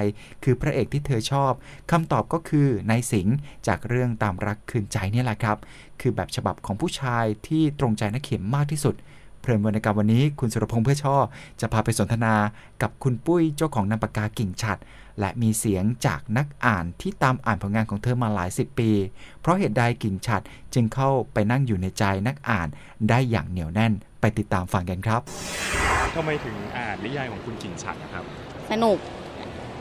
[0.44, 1.52] คือพระเอกที่เธอชอบ
[1.92, 3.36] คำตอบก็คือนายสิงห์
[3.68, 5.58] จากเรื่องตามรักคืนใจนี่แหละครับ
[6.02, 8.96] คือแบบฉบับของผู้ชายที่ตรงใจนักเขียนมากที่สุด
[9.44, 11.16] เพลินวรรณกรรมวันนี้คุณสุรพงษ์เพื่อช่อ
[11.62, 12.36] จะพาไปสนทนา
[12.82, 14.78] กับคุณปุ้ยเจ้าของนามปากกากิ่งฉัด
[15.20, 18.90] และมีเสียงจากนักอ่านที่ตามอ่านผลงานของเธอมาหลายสิบปี
[19.42, 20.42] เพราะเหตุใดกิ่งฉัด
[20.74, 22.68] จึงเข้าไปนั่งอยู่ในใจนักอ่าน
[23.10, 25.22] ได้อย่างเหนียวแน่นไปติดตามฟังกันครับ
[26.16, 28.24] ทำไมถึงอ่านนิยายของคุณกิ่งฉัดนะครับ
[28.72, 28.98] สนุก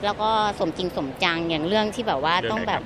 [0.04, 2.82] แล้วก็สมจริงสมจังอย่างเรื่องที่แบบว่าเรื่องต้องไหนแบบ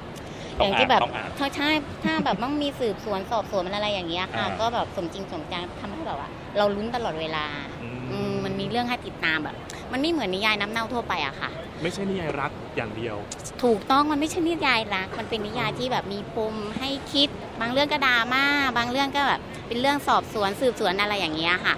[0.60, 1.70] ต้อองย่างอ่านที่แบบต้องอ่านถ้าใช่
[2.04, 6.28] ถ้าแบบต้องมีสืบสวนสอบสวนมันอะไรอย่างเงี้ยค่ะอ่าก็แบบสมจริงสมจังทำให้แบบว่า
[6.58, 7.46] เราลุ้นตลอดเวลา
[7.82, 9.56] อืมอืมมันมีเรื่องให้ติดตามแบบ
[9.92, 11.50] มันไม่เหมือนนิยายน้ำเน่าทั่วไปอะค่ะ
[11.82, 13.16] ไม่ใช่นิยายรักอย่างเดียว
[13.62, 17.28] ถูกต้องมันไม่ใช่นิยายรัก มันเป็นนิยายที่แบบมีปมให้คิด
[17.60, 18.44] บางเรื่องก็ดราม่า
[18.76, 21.74] บางเรื่องก็แบบเป็นเรื่องสอบสวนสืบสวนอะไรอย่างเงี้ยค่ะ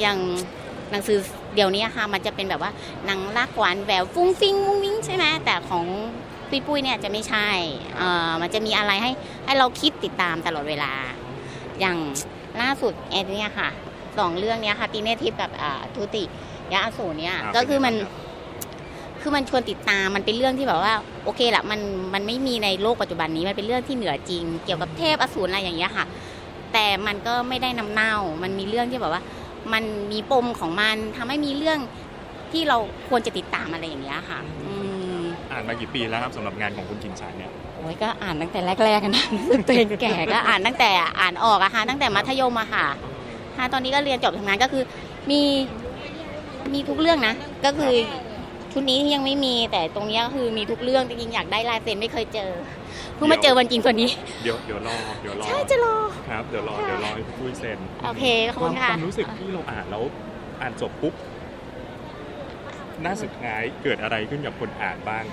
[0.00, 0.18] อย่าง
[0.90, 1.18] หนังสือ
[1.54, 2.72] เดี๋ยวนี้ค่ะ มันจะเป็นแบบว่า
[3.06, 5.84] หนังรักหวานแหววฟุ้งฟิ้งมุ้งมิ้งใช่ไหมแต่ของ
[6.50, 7.48] ปุ้ยปุ้ยเนี่ยจะไม่ใช่
[7.96, 9.10] เอ่อมันจะมีอะไรให้
[9.44, 10.92] ให้เราคิดติดตามตลอดเวลา
[11.80, 11.96] อย่าง
[12.60, 13.68] ล่าสุดแอดเนี่ยค่ะ
[14.18, 16.24] สองเรื่องเนี้ยค่ะตีเนทิพย์กับอ่าทุติ
[16.72, 18.26] ยะอสูรเนี่ยอ่าก็คือมันเป็นยังไงครับ
[19.20, 20.94] คือมันชวนติดตามมันเป็นเรื่องที่แบบว่า
[21.24, 21.80] โอเคแหละมัน
[22.14, 26.04] มันไม่มีในโลกปัจจุบันนี้มันเป็นเรื่องที่เหนือจริง เกี่ยวกับเทพอสูรอะไรอย่างเงี้ยค่ะ
[26.72, 29.22] แต่มันก็ไม่ได้น้ำเน่า มันมีเรื่องที่แบบว่า
[29.72, 31.78] มันมีปมของมันทำให้มีเรื่อง
[32.52, 32.78] ที่เรา
[33.08, 34.74] ควรจะติดตามอะไรอย่างเงี้ยค่ะอื
[35.18, 35.20] ม
[35.52, 40.90] อ่านมากี่ปีแล้วครับสำหรับงานของคุณกิ่งฉัดเนี่ยโอ้ยก็อ่านตั้งแต่แรกๆอะนะรู้สึกตัวเองแก่ก็อ่านตั้งแต่
[41.20, 42.86] อ่านออกอะค่ะตั้งแต่มัธยมอะค่ะ
[43.58, 44.82] ค่ะตอนนี้ก็เรียนจบทำงานก็คือ
[45.30, 45.42] มี
[46.72, 47.34] มีทุกเรื่องนะ
[47.64, 47.92] ก็คือ
[48.72, 52.50] ชุดนี้ยังไม่มีแต่ตรงเนี้ยก็คือมีทุกเรื่องจริงๆอยากได้ลายเซ็นไม่เคยเจอ
[53.14, 54.10] เพิ่งมาเจอวันจริงวันนี้
[54.42, 55.96] เดี๋ยวเดี๋ยวรอเดี๋ยวรอใช่จะรอ
[56.28, 60.02] ครับเดี๋ยวรอเดี๋ยวรอให้พี่ปุ้ยเซ็นโอเคขอบคคุวามณคค่ะวามรู้สึกที่เราอ่านแล้ว
[60.60, 61.14] อ่านจบปุ๊บ
[63.02, 65.24] หน้าสุดท้ายเกิดอะไรขึ้นกับคนอ่านบ้าง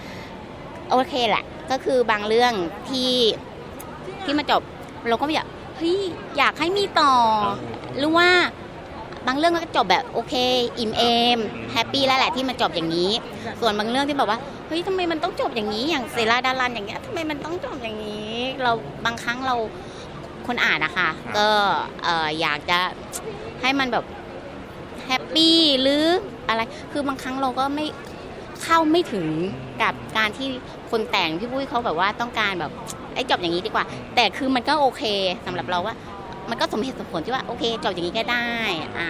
[0.92, 2.54] โอเคแหละก็คือบางเรื่อง
[2.90, 3.14] ที่
[4.24, 4.62] ที่มาจบ
[5.10, 5.48] เราก็อยาก
[5.78, 6.02] เฮ้ย
[6.38, 7.14] อยากให้มีต่อ
[7.98, 8.30] หรือว่า
[9.28, 10.34] บางเรื่องก็จบแบบโอเค
[10.80, 11.04] อิ่มเอ
[11.38, 11.40] ม
[11.72, 13.12] happy แล้วแหละที่มันจบอย่างนี้
[13.60, 18.72] ส่วนบางเรื่องที่แบบว่าเฮ้ยทำไมมันต้องจบอย่างนี้ อย่างเสราดารัลอย่างเงี้ยทำไมมันต้องจบอย่างนี้ เรา
[19.06, 19.56] บางครั้งเรา
[20.48, 21.48] คนอ่านนะคะครับก็
[22.04, 22.80] เอ่ออยากจะ
[23.62, 24.06] ให้มันแบบ
[25.06, 26.06] happy หรือ
[26.48, 27.86] อะไร คือบางครั้งเราก็ไม่
[28.64, 29.28] เข้าไม่ถึง
[29.82, 30.48] กับการที่
[30.92, 32.72] คนแต่งพี่ปุ้ยเขาแบบว่าต้องการแบบ
[33.16, 33.86] ไอ้จบอย่างนี้ดีกว่า
[34.16, 35.04] แต่คือมันก็โอเค
[35.46, 35.96] สำหรับเราว่า
[36.50, 38.50] มันก็สมเหตุสมผลที่ว่าโอเคจบอย่างนี้ก็ได้
[38.98, 39.10] อ่า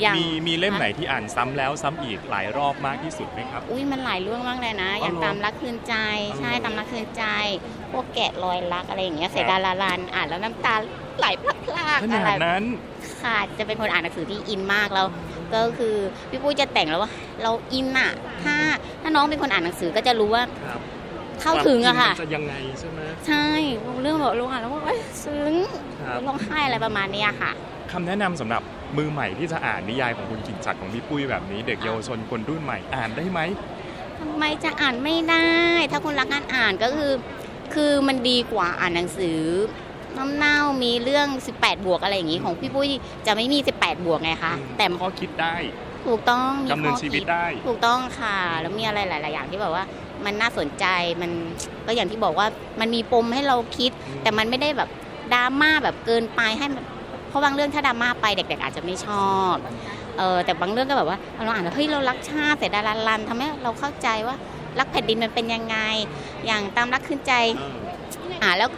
[0.00, 5.94] อย่างมีมีเล่มไหนที่อ่านซ้ำแล้วซ้ำอีกหลายรอบมากที่สุดไหมครับ อุ้ยมันหลายเรื่องมากเลยนะ อย่างอ๋อเหรอตามรักคืนใจ
[6.38, 7.24] ใช่อ๋อเหรอตามรักคืนใจ
[7.92, 10.74] พวกแกะรอยรักอะไรอย่างเงี้ยครับเสยดาราลันอ่านแล้วน้ำตา
[11.18, 11.58] ไหลพลัก
[12.02, 12.64] ขๆนาอะไรดนั้น
[13.22, 15.06] ค่ะจะเป็นคนอ่านหนังสือที่อินมากแล้ว
[15.54, 15.96] ก็คือ
[16.30, 17.10] พี่ปุ้ยจะแต่งแล้วว่า
[17.42, 18.54] เราอินอะถ้า
[19.02, 20.80] ถ้าน้องเป็นคนอ่านหนังสือก็จะรู้ว่าครับ
[21.42, 23.46] เข้าถึงอะค่ะวามจริมันจะยังไงใช่ไหมใช่
[24.02, 25.54] เรื่องแบบลงอ่านแล้วว่าเอ้ยซึ้ง
[26.06, 27.50] ครับร้องไห้อะไรประมาณเนี้ยค่ะ
[27.92, 28.62] คำแนะนำสำหรับ
[28.98, 33.40] มือใหม่ที่จะอ่านนิยายของคุณกิ่งฉัดของพี่ปุ้ยแบบนี้ เด็กเยาวชนคนรุ่นใหม่อ่านได้ไหม
[34.20, 35.48] ทำไมจะอ่านไม่ได้
[35.92, 37.12] ถ้าคุณรักการอ่านก็คือ
[37.74, 39.38] คือมันดีกว่าอ่านหนังสือ
[40.18, 41.28] น้ำเน่ามีเรื่อง
[41.58, 42.88] 18 บวกอะไรอย่างงี้ของพี่ปุ้ย
[43.26, 45.54] จะไม่มี 18 บวกไงคะแต่ข้อคิดได้
[46.06, 49.84] ถูกต้องมีดำเนินข้อชีวิตคิได้ ถูกต้องค่ะ แล้วมีอะไรหลาย ๆ อย่างที่แบบว่า
[50.24, 50.86] มันน่าสนใจ
[51.22, 51.30] มัน
[51.86, 52.46] ก็อย่างที่บอกว่า
[52.80, 53.90] มันมีปมให้เราคิด
[54.22, 54.88] แต่มันไม่ได้แบบ
[55.32, 56.84] ดราม่าแบบเกินไปให้มัน
[57.28, 59.54] เพราะบางเรื่องถ้าดราม่าไปเด็ก ๆ อาจจะไม่ชอบ
[60.18, 64.36] เออแต่บางเรื่องก็แบบว่าเราอ่านแล้วเฮ้ยเรารักชาติแต่ดาราลันทำให้เราเข้าใจว่า
[64.78, 65.76] รักแผ่นดินมันเป็นยังไง
[66.46, 67.62] อย่างตามรักขึ้นใจเอ
[68.32, 68.70] ออ่านแล้ว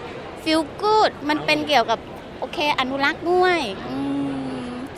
[0.43, 1.99] ฟีลกูดมันเป็นเกี่ยวกับ
[2.39, 4.04] โอเคอนุรักษ์ด้วยอืม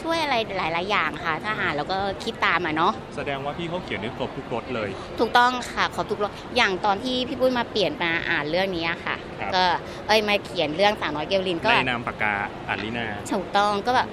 [0.06, 4.88] ช่วยอะไรหลาย ๆ อย่างค่ะ ถ้าอ่านแล้วก็คิดตามอะเนาะแสดงว่าพี่เขาเขียนได้ครบทุกรสเลย
[5.18, 9.64] ถูกต้องค่ะขอทุกรสอย่างตอนที่พี่ปุ้ยมาเปลี่ยนมาอ่านเรื่องนี้ค่ะ ครับ ก็
[10.06, 12.34] เอ้ยมาเขียนเรื่องสาวน้อยเกลลินก็ ในนามปากกา
[12.68, 14.08] อาลินา ถูกต้องก็แบบ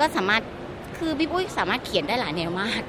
[0.00, 0.42] ก็สามารถ
[0.98, 2.82] คือพี่ปุ้ยสามารถเขียนได้หลายแนวมาก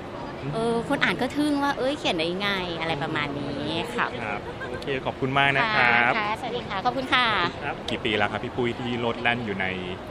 [0.54, 4.40] เออคนอ่านก็ทึ่งว่าเอ้ยเขียนได้ยังไงอะไรประมาณนี้ค่ะครับ
[4.70, 7.26] โอเคขอบคุณมากนะครับค่ะสวัสดีค่ะขอบคุณค่ะ
[7.66, 9.66] ครับกี่ปีแล้วครับพี่ปุ้ยที่โลดแล่นอยู่ใน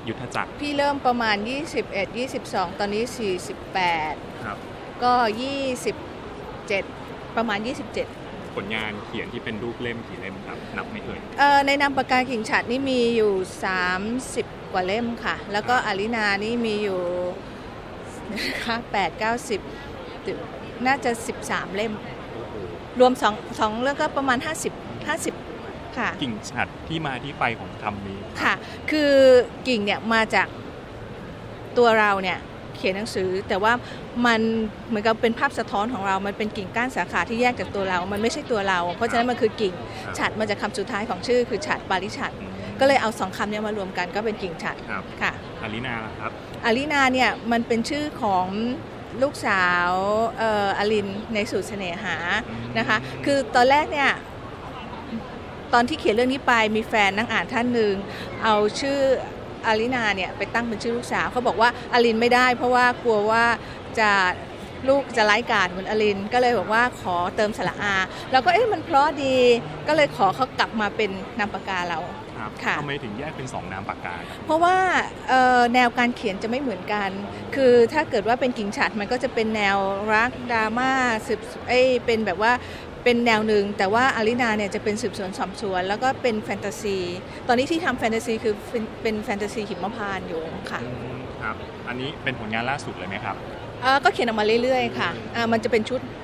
[0.08, 1.36] ยุทธจักรพี่เริ่มประมาณ
[1.76, 3.02] 21 22 ตอนนี้
[3.74, 4.58] 48 ครับ
[5.02, 5.12] ก็
[6.44, 13.32] 27 ประมาณ 27ผลงานเขียนที่เป็นรูปเล่มกี่เล่มครับ นับไม่เอ่ยเอ่อในนามปากกากิ่งฉัดนี่มีอยู่
[14.02, 17.00] 30 กว่าเล่มค่ะ แล้วก็อารินานี่มีอยู่
[18.32, 19.83] นะคะ8 90
[20.86, 21.10] น่าจะ
[21.44, 21.92] 13 เล่ม
[23.00, 28.54] รวม2 2เรื่องก็ประมาณ 50 50 ค่ะ กิ่งฉัดที่มาที่ไปของคำนี้ ค่ะ
[28.90, 29.12] คือ
[29.68, 30.48] กิ่งเนี่ยมาจาก
[31.78, 32.38] ตัวเราเนี่ย
[32.76, 33.72] เขียนหนังสือ แต่ว่า
[34.26, 34.40] มัน
[34.88, 39.74] เหมือนกับเป็นภาพสะท้อนของเรา มันเป็นกิ่งก้านสาขาที่แยกจากตัวเรา มันไม่ใช่ตัวเรา เพราะฉะนั้นมันคือกิ่ง
[40.06, 46.30] ครับฉัดมาจากคำสุดท้ายของชื่อคือฉัดปาริฉัดอืมก็เลยเอาสองคำเนี้มารวมกันก็เป็นกิ่งฉัดครับค่ะอารินาล่ะครับ
[46.64, 48.46] อารินาเนี่ยมันเป็นชื่อของ
[49.22, 49.90] ลูกสาว
[50.38, 52.16] เอ่ออลินในสูตรเสน่หา
[52.78, 54.10] นะคะ คือตอนแรกเนี่ย
[55.74, 57.94] ตอนที่เขียนเรื่องนี้ไปมีแฟนนั่งอ่านท่านหนึ่ง
[58.42, 58.98] เอาชื่อ
[59.66, 63.44] อารินาเนี่ยไปตั้งเป็นชื่อลูกสาวเขาบอกว่าอลินไม่ได้ เพราะว่ากลัวว่า
[63.98, 64.10] จะ
[64.88, 67.94] ลูกจะไร้กาดเหมือนอลินก็เลยบอกว่าขอเติมสระอา
[68.32, 69.34] แล้วก็เอ๊ะมันเพราะดี
[69.88, 71.98] ก็เลยขอเขากลับมาเป็นนามปากกาเรา
[72.44, 74.76] ครับค่ะทำไมถึงแยกเป็นสองนามปากกาครับเพราะว่า
[75.28, 77.10] เอ่อแนวการเขียนจะไม่เหมือนกัน
[77.54, 79.78] คือถ้าเกิดว่าเป็นกิ่งฉัดมันก็จะเป็นแนว
[80.14, 80.90] รักดราม่า
[81.26, 82.52] สืบเอ้ยเป็นแบบว่า
[83.04, 86.98] เป็นแนวหนึ่งแต่ว่าอารินาเนี่ยจะเป็นสืบสวนสอบสวน แล้วก็เป็นแฟนตาซี
[87.48, 91.56] ตอนนี้ที่ทำแฟนตาซีคือเป็นเป็นแฟนตาซีหิมพานต์อยู่ค่ะอืมครับ
[91.88, 93.36] อันนี้เป็นผลงานล่าสุดเลยไหมครับ
[93.82, 96.23] เอ่อก็เขียนออกมาเรื่อยๆ ค่ะอ่ามันจะเป็นชุดเอ่อ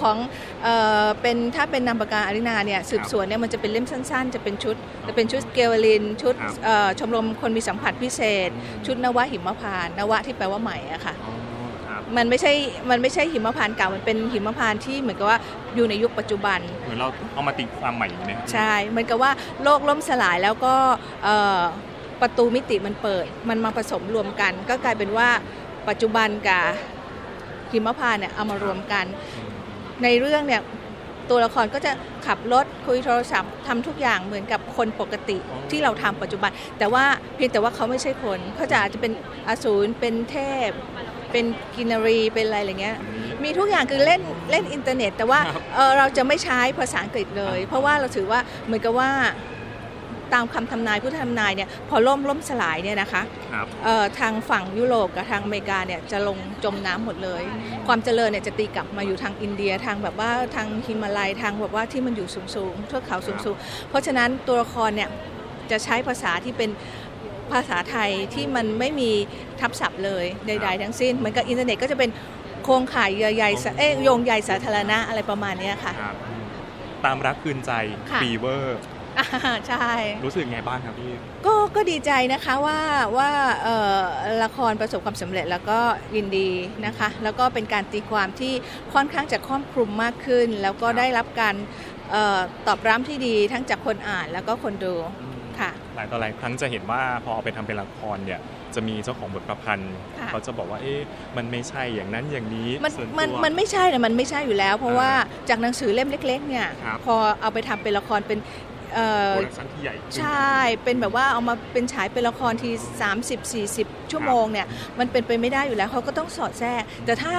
[0.00, 0.16] ของ
[0.62, 0.74] เอ่
[1.04, 4.76] อเป็นถ้าเป็นนามปากกาอารินาเนี่ยสืบสวนเนี่ยมันจะเป็นเล่มสั้น ๆ จะเป็นชุด
[5.08, 8.50] จะเป็นชุดเกวลิน ชุดครับเอ่อชมรมคนมีสัมผัสพิเศษ
[8.86, 11.34] ชุดนวะหิมพานต์นวะที่แปลว่าใหม่อะค่ะอ๋อ
[11.86, 12.52] ครับมันไม่ใช่
[12.90, 15.38] มันไม่ใช่หิมพานต์เก่า มันเป็นหิมพานต์ที่เหมือนกับว่า
[15.74, 19.30] อยู่ในยุคปัจจุบัน เหมือนเราเอามาตีความใหม่อย่างนี้ไหมครับใช่ เหมือนกับว่า
[19.62, 20.74] โลกล่มสลายแล้วก็
[21.24, 21.60] เอ่อ
[22.20, 25.28] ประตูมิติมันเปิด มันมาผสมรวมกัน ก็กลายเป็นว่า
[25.88, 26.64] ปัจจุบันกับ
[27.74, 29.04] หิมพานต์เนี่ยเอามารวมกัน
[30.02, 30.62] ในเรื่องเนี่ย
[31.30, 31.92] ตัวละครก็จะ
[32.26, 37.04] ขับรถคุยโทรศัพท์ทำทุกอย่างเหมือนกับคนปกติอ๋อที่เราทำปัจจุบัน แต่ว่า
[37.36, 39.12] เพียงแต่ว่าเขาไม่ใช่คนเขาจะอาจจะเป็น
[39.48, 40.36] อสูรเป็นเท
[40.68, 40.70] พ
[41.32, 41.44] เป็น
[41.74, 42.96] กินรีเป็นอะไรอย่างเงี้ย
[43.44, 44.20] มีทุกอย่างคือเล่น
[44.50, 49.10] เล่นอินเทอร์เน็ต แต่ว่าครับเอ่อเราจะไม่ใช้ภาษาอังกฤษเลย เพราะว่าเราถือว่าเหมือนกับว่า
[50.34, 53.22] ตามคำทำนายผู้ทำนายเนี่ยพอล่มล่มสลายเนี่ยนะคะ
[53.52, 57.42] ครับเอ่อทางฝั่งยุโรปกับทางอเมริกาเนี่ยจะลงจมน้ำหมดเลย
[57.86, 65.10] ความเจริญเนี่ยจะตีกลับมาอยู่ทางอินเดียทางแบบว่าทางฮิมาลัยทางแบบว่าที่มันอยู่สูงๆเทือกเขาสูงๆ เพราะฉะนั้นตัวละครเนี่ย
[65.70, 66.70] จะใช้ภาษาที่เป็น
[67.52, 69.10] ภาษาไทยที่มันไม่มี
[69.60, 72.10] ทับศัพท์เลยใด ๆ ทั้งสิ้นเหมือนกับอินเทอร์เน็ตก็จะเป็น
[72.64, 76.16] โครงข่ายใหญ่ๆสะเอ้ยโยงใหญ่สาธารณะอะไรประมาณเนี้ยค่ะครับ
[77.04, 77.72] ตามรักคืนใจ
[78.10, 78.93] ค่ะฟีเวอร์อ่า
[79.68, 79.90] ใช่
[80.24, 81.12] รู้สึกไงบ้างครับพี่
[81.46, 82.80] ก็ก็ดีใจนะคะว่า
[83.16, 83.30] ว่า
[83.62, 84.00] เอ่อ
[84.44, 85.80] ละครประสบความสำเร็จแล้วก็
[86.16, 86.50] ยินดี
[86.86, 88.52] นะคะ แล้วก็เป็นการตีความที่
[88.94, 91.54] ค่อนข้างจะครอบคลุมมากขึ้น แล้วก็ได้รับการ
[92.10, 94.94] เออตอบรับที่ดีทั้งจากคนอ่านแล้วก็คนดู
[95.58, 98.40] ค่ะหลายต่อหลายครั้งจะเห็นว่าพอเอาไปทำเป็นละครเนี่ย
[98.74, 101.00] จะมีเจ้าของบทประพันธ์ค่ะเขาจะบอกว่าเอ๊ะ
[101.36, 105.10] มันไม่ใช่อย่างนั้นอย่างนี้มันส่วมันตัวมันไม่ใช่นะมันไม่ใช่อยู่แล้ว เพราะอ่าว่า
[105.48, 112.70] จากหนังสือเล่มเล็กๆเนี่ยครับพอเอาไปทำเป็นละครเป็นเอ่อ โปรดักชั่นที่ใหญ่ขึ้นใช่เป็นแบบว่าเอามาเป็นฉายเป็นละครที
[113.40, 114.66] 30-40 ชั่วโมงเนี่ย
[114.98, 117.34] มันเป็นไปไม่ได้อยู่แล้วเขาก็ต้องสอดแทรก แต่ถ้า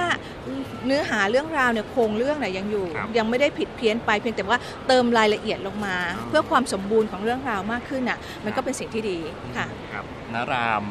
[0.86, 9.18] เนื้อหาเรื่องราวเนี่ยโครงเรื่องเนี่ยยังอยู่ครับยังไม่ได้ผิดเพี้ยนไปเพียงแต่ว่าเติมรายละเอียดลงมาอ๋อเพื่อความสมบูรณ์ของเรื่องราวมากขึ้นอะมันก็เป็นสิ่งที่ดี
[9.56, 10.04] ค่ะครับ
[10.34, 10.84] นาราม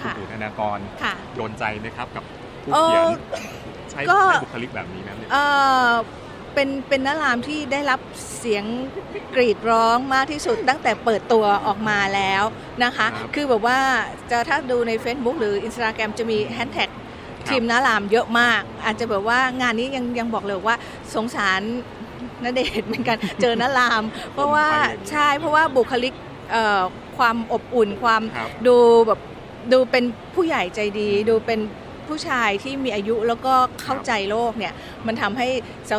[0.00, 2.24] คุณค่ะปู่ธนากรค่ะโดนใจไหมครับกับ
[2.62, 3.06] ผู้เอ่อเขียน
[3.90, 5.30] ใช้ก็ใช้บุคลิกแบบนี้ไหมเนี่ย
[6.52, 8.00] เอ่อเป็นเป็นนารามที่ได้รับ
[8.38, 8.64] เสียง
[9.34, 12.42] กรีดร้องมากที่สุดตั้งแต่เปิดตัวออกมาแล้ว
[12.84, 13.78] นะคะครับคือแบบว่า
[14.30, 16.88] จะถ้าดูใน Facebook หรือ Instagram จะมีแฮชแท็ก
[17.48, 20.76] ทีมนารามเยอะมาก อาจจะแบบว่างานนี้ยังยังบอกเลยว่า
[21.14, 21.62] สงสาร
[22.44, 24.02] นเดชน์เหมือนกันเจอนาราม
[24.34, 24.68] เพราะว่า
[25.10, 26.14] ใช่เพราะว่าบุคลิก
[26.50, 26.82] เอ่อ
[27.18, 28.76] ความอบอุ่นความครับดู
[29.06, 29.20] แบบ
[29.72, 31.60] ดูเป็นผู้ใหญ่ใจดี ดูเป็น
[32.12, 34.72] ผู้ชายที่มีอายุแล้วก็เข้าใจโลกเนี่ย
[35.06, 35.48] มันทำให้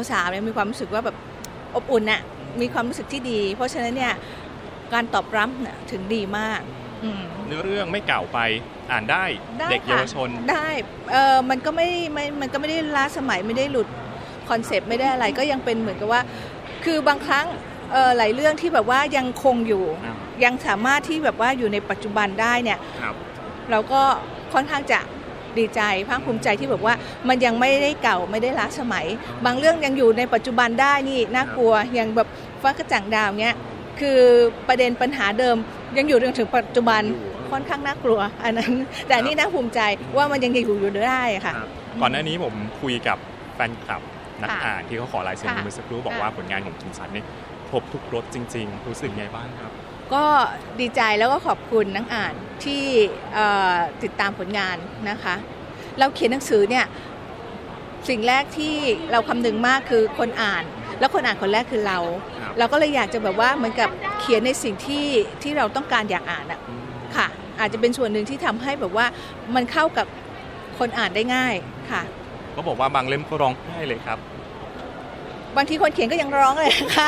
[0.09, 1.16] สาวๆเนี่ยมีความรู้สึกว่าแบบ
[1.76, 2.22] อบอุ่นน่ะ
[2.61, 4.14] มีความรู้สึกที่ดี เพราะฉะนั้นเนี่ย
[4.93, 6.61] การตอบรับน่ะถึงดีมาก
[7.03, 8.39] อืมเนื้อเรื่องไม่เก่าไป
[8.91, 9.26] อ่านได้
[9.59, 10.70] ได้เด็กค่ะเยาวชนได้
[11.11, 13.88] เออมันก็ไม่ไม่มันก็ไม่ได้ล้าสมัยไม่ได้หลุด
[14.49, 16.22] คอนเซปต์ไม่ได้อะไรก็ยังเป็นเหมือนกับว่า
[16.86, 17.45] คือบางครั้ง
[17.91, 23.16] เออหลายเรื่องที่แบบว่ายังคงอยู่ครับยังสามารถที่แบบว่าอยู่ในปัจจุบันได้เนี่ยครับ
[23.72, 24.01] เราก็
[24.53, 24.99] ค่อนข้างจะ
[25.60, 26.93] ดีใจภาคภูมิใจที่แบบว่า
[27.28, 29.06] มันยังไม่ได้เก่าไม่ได้ล้าสมัย
[29.45, 32.28] บางเรื่องยังอยู่ในปัจจุบันได้นี่น่ากลัวอย่างแบบ
[32.62, 33.56] ฟ้ากระจ่างดาวเนี้ย
[33.99, 34.20] คือ
[34.68, 35.56] ประเด็นปัญหาเดิม
[35.97, 37.01] ยังอยู่จนถึงปัจจุบัน
[37.51, 38.72] ค่อนข้างน่ากลัว อันนั้น
[39.08, 39.80] แต่อันนี่น่าภูมิใจ
[40.18, 41.70] ว่ามันยังอยู่อยู่ได้ค่ะครับ
[42.01, 43.18] ก่อนหน้านี้ผมคุยกับ
[43.56, 44.01] แฟนคลับ
[44.41, 47.24] นักค่ะอ่านที่เขาขอลายเซ็นค่ะเมื่อสักครู่บอกค่ะว่าผลงานของกิมชันนี่
[47.70, 49.72] ครบทุกรสจริง ๆ รู้สึกไงบ้างครับ
[50.14, 50.24] ก็
[50.80, 52.34] ดีใจแล้วก็ขอบคุณนักอ่าน
[52.64, 52.84] ที่
[53.34, 54.78] เอ่อติดตามผลงาน
[55.10, 55.36] นะคะ
[55.99, 56.86] เราเขียนหนังสือเนี่ย
[58.10, 58.76] สิ่งแรกที่
[59.12, 60.64] เราคำนึงมากคือคนอ่าน
[60.99, 61.99] แล้วคนอ่านคนแรกคือเรา
[62.39, 63.89] ครับเราก็เลยอยากจะแบบว่าเหมือนกับ
[64.20, 65.06] เขียนในสิ่งที่
[65.43, 66.60] ที่เราต้องการอยากอ่านอะ
[67.18, 67.28] ค่ะ
[67.60, 69.06] อาจจะเป็นส่วนหนึ่งที่ทำให้แบบว่า
[69.56, 70.08] มันเข้ากับ
[70.80, 71.54] คนอ่านได้ง่าย
[71.91, 72.01] ค่ะ
[72.56, 74.18] ก็บอกว่าบางเล่มก็ร้องไห้เลยครับ
[75.58, 77.08] บางทีคนเขียนก็ยังร้องเลยค่ะ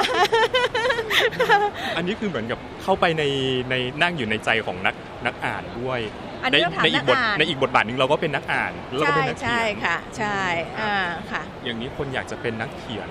[1.97, 3.23] อันนี้คือเหมือนกับเข้าไปใน
[3.69, 5.99] ในนั่งอยู่ในใจของนักนักอ่านด้วย
[6.43, 10.39] อันนี้ต้องถามในอีนักกบทอ่านในอีกบทบาทหนึ่งเราก็เป็นนักอ่านแล้วเราก็ใช่เป็นนักเขีใช่ยนค่ะใช่
[10.79, 10.95] อ่า
[11.31, 13.09] ค่ะ อย่างนี้คนอยากจะเป็นนักเขียน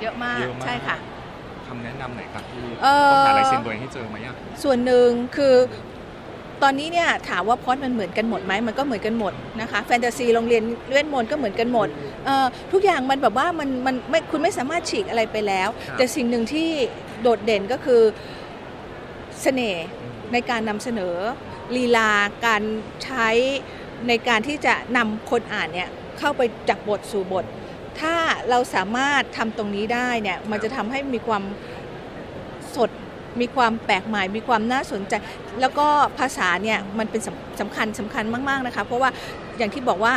[0.00, 0.96] เยอะมากเยอะมากใช่ค่ะ
[1.66, 5.54] คำแนะนำไหนครับที่เอ่อต้องหาลายเซ็นตัวเองให้เจอไหมอะส่วนหนึ่งคือ
[6.62, 11.88] ตอนนี้เนี่ยถามว่าพล็อดมันเหมือนกันหมดไหมมันก็เหมือนกันหมดนะคะแฟนตาซีโรงเรียนเล่นมนต์ก็เหมือนกันหมด
[12.24, 16.68] เอ่อทุกอย่างมันแบบว่ามันมันไม่คุณไม่สามารถฉีกอะไรไปแล้ว แต่สิ่งหนึ่งที่
[17.22, 18.02] โดดเด่นก็คือ
[19.42, 19.86] เสน่ห์
[20.32, 21.14] ในการนำเสนอ
[21.76, 22.10] ลีลา
[22.46, 22.62] การ
[23.04, 23.28] ใช้
[24.08, 25.88] ในการที่จะนำคนอ่านเนี่ย
[26.18, 27.44] เข้าไปจากบทสู่บท
[28.00, 28.14] ถ้า
[28.50, 31.42] เราสามารถทำตรงนี้ได้เนี่ยมันจะทำให้มีความ
[32.76, 32.90] สด
[33.40, 35.14] มีความแปลกใหม่มีความน่าสนใจ
[35.60, 35.86] แล้วก็
[36.18, 39.10] ภาษาเนี่ยมันเป็นสำสำคัญสำคัญมากๆนะคะเพราะว่า
[39.58, 40.14] อย่างที่บอกว่า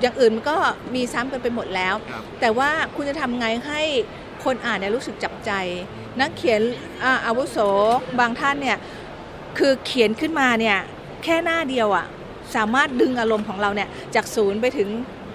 [0.00, 0.56] อย่างอื่นมันก็
[0.94, 3.82] มีซ้ำกันไปหมดแล้วครับแต่ว่าคุณจะทำไงให้
[4.44, 5.50] คนอ่านเนี่ยรู้สึกจับใจ
[6.20, 6.60] นักเขียน
[7.02, 7.58] อาอาวุโส
[8.20, 8.78] บางท่านเนี่ย
[9.58, 10.78] คือเขียนขึ้นมาเนี่ย
[11.24, 12.06] แค่หน้าเดียวอะ่ะ
[12.56, 14.88] สามารถดึงอารมณ์ของเราเนี่ยจากศูนย์ไปถึง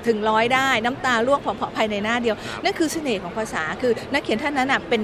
[0.08, 5.02] ถึงร้อยได้น้ำตาล่วงผอๆภายในหน้าเดียว นั่นคือเสน่ห์ของภาษาคือนักเขียนท่านนั้นอะเป็น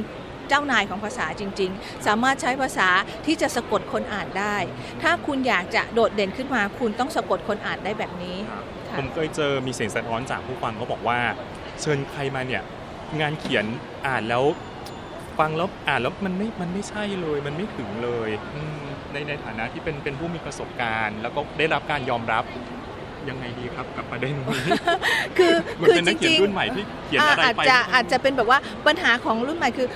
[0.51, 2.89] เจ้านายของภาษาจริง ๆ สามารถใช้ภาษา
[3.25, 4.55] ที่จะสะกดคนอ่านได้
[5.01, 11.19] ถ้าคุณอยากจะโดดเด่นขึ้นมา คุณต้องสะกดคนอ่านได้แบบนี้ครับค่ะผมเคยเจอมีเสียงสะท้อนจากผู้ฟังเขาบอกว่า
[11.81, 12.63] เชิญใครมาเนี่ย
[13.21, 13.65] งานเขียน
[14.07, 14.43] อ่านแล้ว
[15.39, 18.81] ฟังแล้วอ่านแล้วมันไม่ มันไม่ใช่เลย มันไม่ถึงเลยอืม
[19.11, 22.43] ในในฐานะที่เป็นเป็นผู้มีประสบการณ์ แล้วก็ได้รับการยอมรับ
[23.29, 24.57] ยังไงดีครับกับประเด็นนี้
[25.37, 29.87] คือเหมือนคือเป็นจนักเขียนริงรุ่นใหม่ที่เขียนๆอะไรอาจไปจะอาจจะเป็นแบบว่าปัญหาของรุ่นใหม่คือ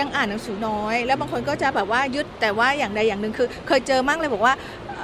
[0.00, 4.54] ยังอ่านหนังสือน้อย แล้วบางคนก็จะแบบว่ายึดแต่ว่าอย่างใดอย่างหนึ่งคือ เคยเจอมั่งเลยบอกว่า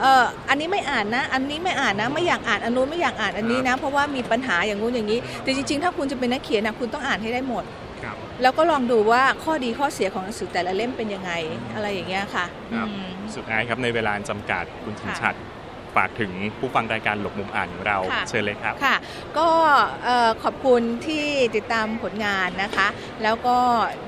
[0.01, 7.65] เอออันนี้ไม่อ่านนะ อันนี้ไม่อ่านนะ ไม่อยากอ่านอันนู้นไม่อยากอ่านอันนี้นะ เพราะว่ามีปัญหาอย่างงู้นอย่างนี้ แต่จริงๆ ถ้าคุณจะเป็นนักเขียนนะคุณต้องอ่านให้ได้หมด
[8.05, 11.33] ครับแล้วก็ลองดูว่าข้อดีข้อเสียของหนังสือแต่ละเล่มเป็นยังไง
[11.75, 15.35] อะไรอย่างเงี้ยค่ะครับอืมสุดท้ายครับในเวลาจำกัดคุณถินค่ะชัด
[15.97, 18.97] ฝากถึงผู้ฟังรายการหลบมุมอ่านของเราค่ะเชิญเลยครับค่ะ
[19.39, 19.49] ก็
[20.05, 21.25] เอ่อขอบคุณที่
[21.57, 22.89] ติดตามผลงานนะคะ
[23.23, 23.57] แล้วก็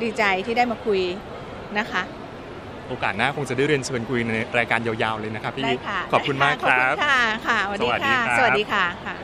[0.03, 1.01] ดีใจที่ได้มาคุย
[1.79, 2.03] นะคะ
[2.89, 9.15] โอกาสหน้าคงจะได้เรียนเชิญคุยในรายการยาวๆเลยนะครับพี่ได้ค่ะขอบคุณมากครัขบอบคุณค่ะค่ะสวัสดีสวัสดีค่ะครับสวัสดีค่ะค่ะ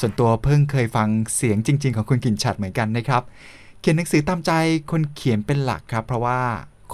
[0.00, 3.22] ส่วนตัวเพิ่งเคยฟังเสียงจริง ๆ ของคุณกินชัดเหมือนกันนะครับ
[3.80, 4.52] เขียนหนังสือตามใจ
[4.90, 6.40] คนเขียนเป็นหลักครับ เพราะว่า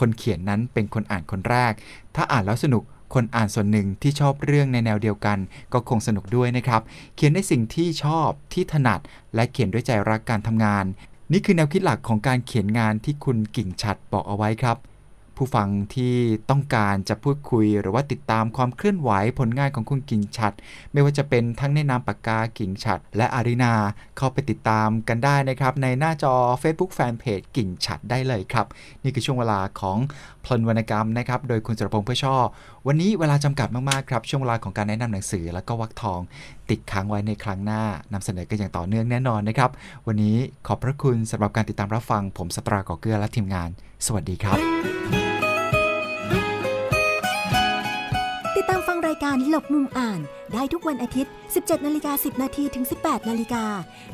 [0.01, 1.72] คนเขียนนั้นเป็นคนอ่านคนแรก
[2.16, 2.83] ถ้าอ่านแล้วสนุก
[3.15, 5.39] คนอ่านส่วนหนึ่งที่ชอบเรื่องในแนวเดียวกัน
[5.73, 6.83] ก็คงสนุกด้วยนะครับ
[7.17, 9.01] เขียนในสิ่งที่ชอบที่ถนัด
[9.35, 10.85] และเขียนด้วยใจรักการทำงาน
[11.33, 14.77] นี่คือแนวคิดหลักของการเขียนงานที่คุณกิ่งชัดบอกเอาไว้ครับ
[15.37, 16.16] ผู้ฟังที่
[16.51, 20.53] ต้องการจะพูดคุย หรือว่าติดตามความเคลื่อนไหวผลงานของคุณกิ่งชัด
[20.93, 23.72] ไม่ว่าจะเป็นทั้งในนามปากกากิ่งฉัด และอารินา
[24.16, 28.66] เข้าไปติดตามกันได้นะครับ ในหน้าจอ Facebook Fanpage กิ่งฉัดได้เลยครับ
[29.03, 29.99] นี่คือช่วงเวลาของ
[30.47, 32.37] พลวรรณกรรมนะครับ โดยคุณจรพงษ์เพื่อช่อ
[32.87, 36.20] วันนี้เวลาจำกัดมากๆครับ ช่วงเวลาของการแนะนำหนังสือแล้วก็วักทอง
[36.71, 39.71] ติดค้างไว้ในครั้งหน้านำเสนอกันอย่างต่อเนื่องแน่นอนนะครับ
[40.07, 40.37] วันนี้
[40.67, 43.69] ขอบพระคุณสำหรับการติดตามรับฟัง ผมสตราก่อเกลือและทีมงาน
[44.07, 44.59] สวัสดีครับ
[48.57, 50.21] ติดตามฟังรายการหลบมุมอ่าน
[50.53, 53.64] ได้ทุกวันอาทิตย์ 17 นาฬิกา 10 นาทีถึง 18 นาฬิกา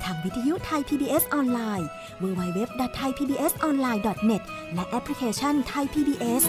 [0.05, 1.89] ทางวิทยุไทย PBS ออนไลน์
[2.23, 4.43] www.thaipbsonline.net
[4.75, 6.43] และแอปพลิเคชัน Thai PBS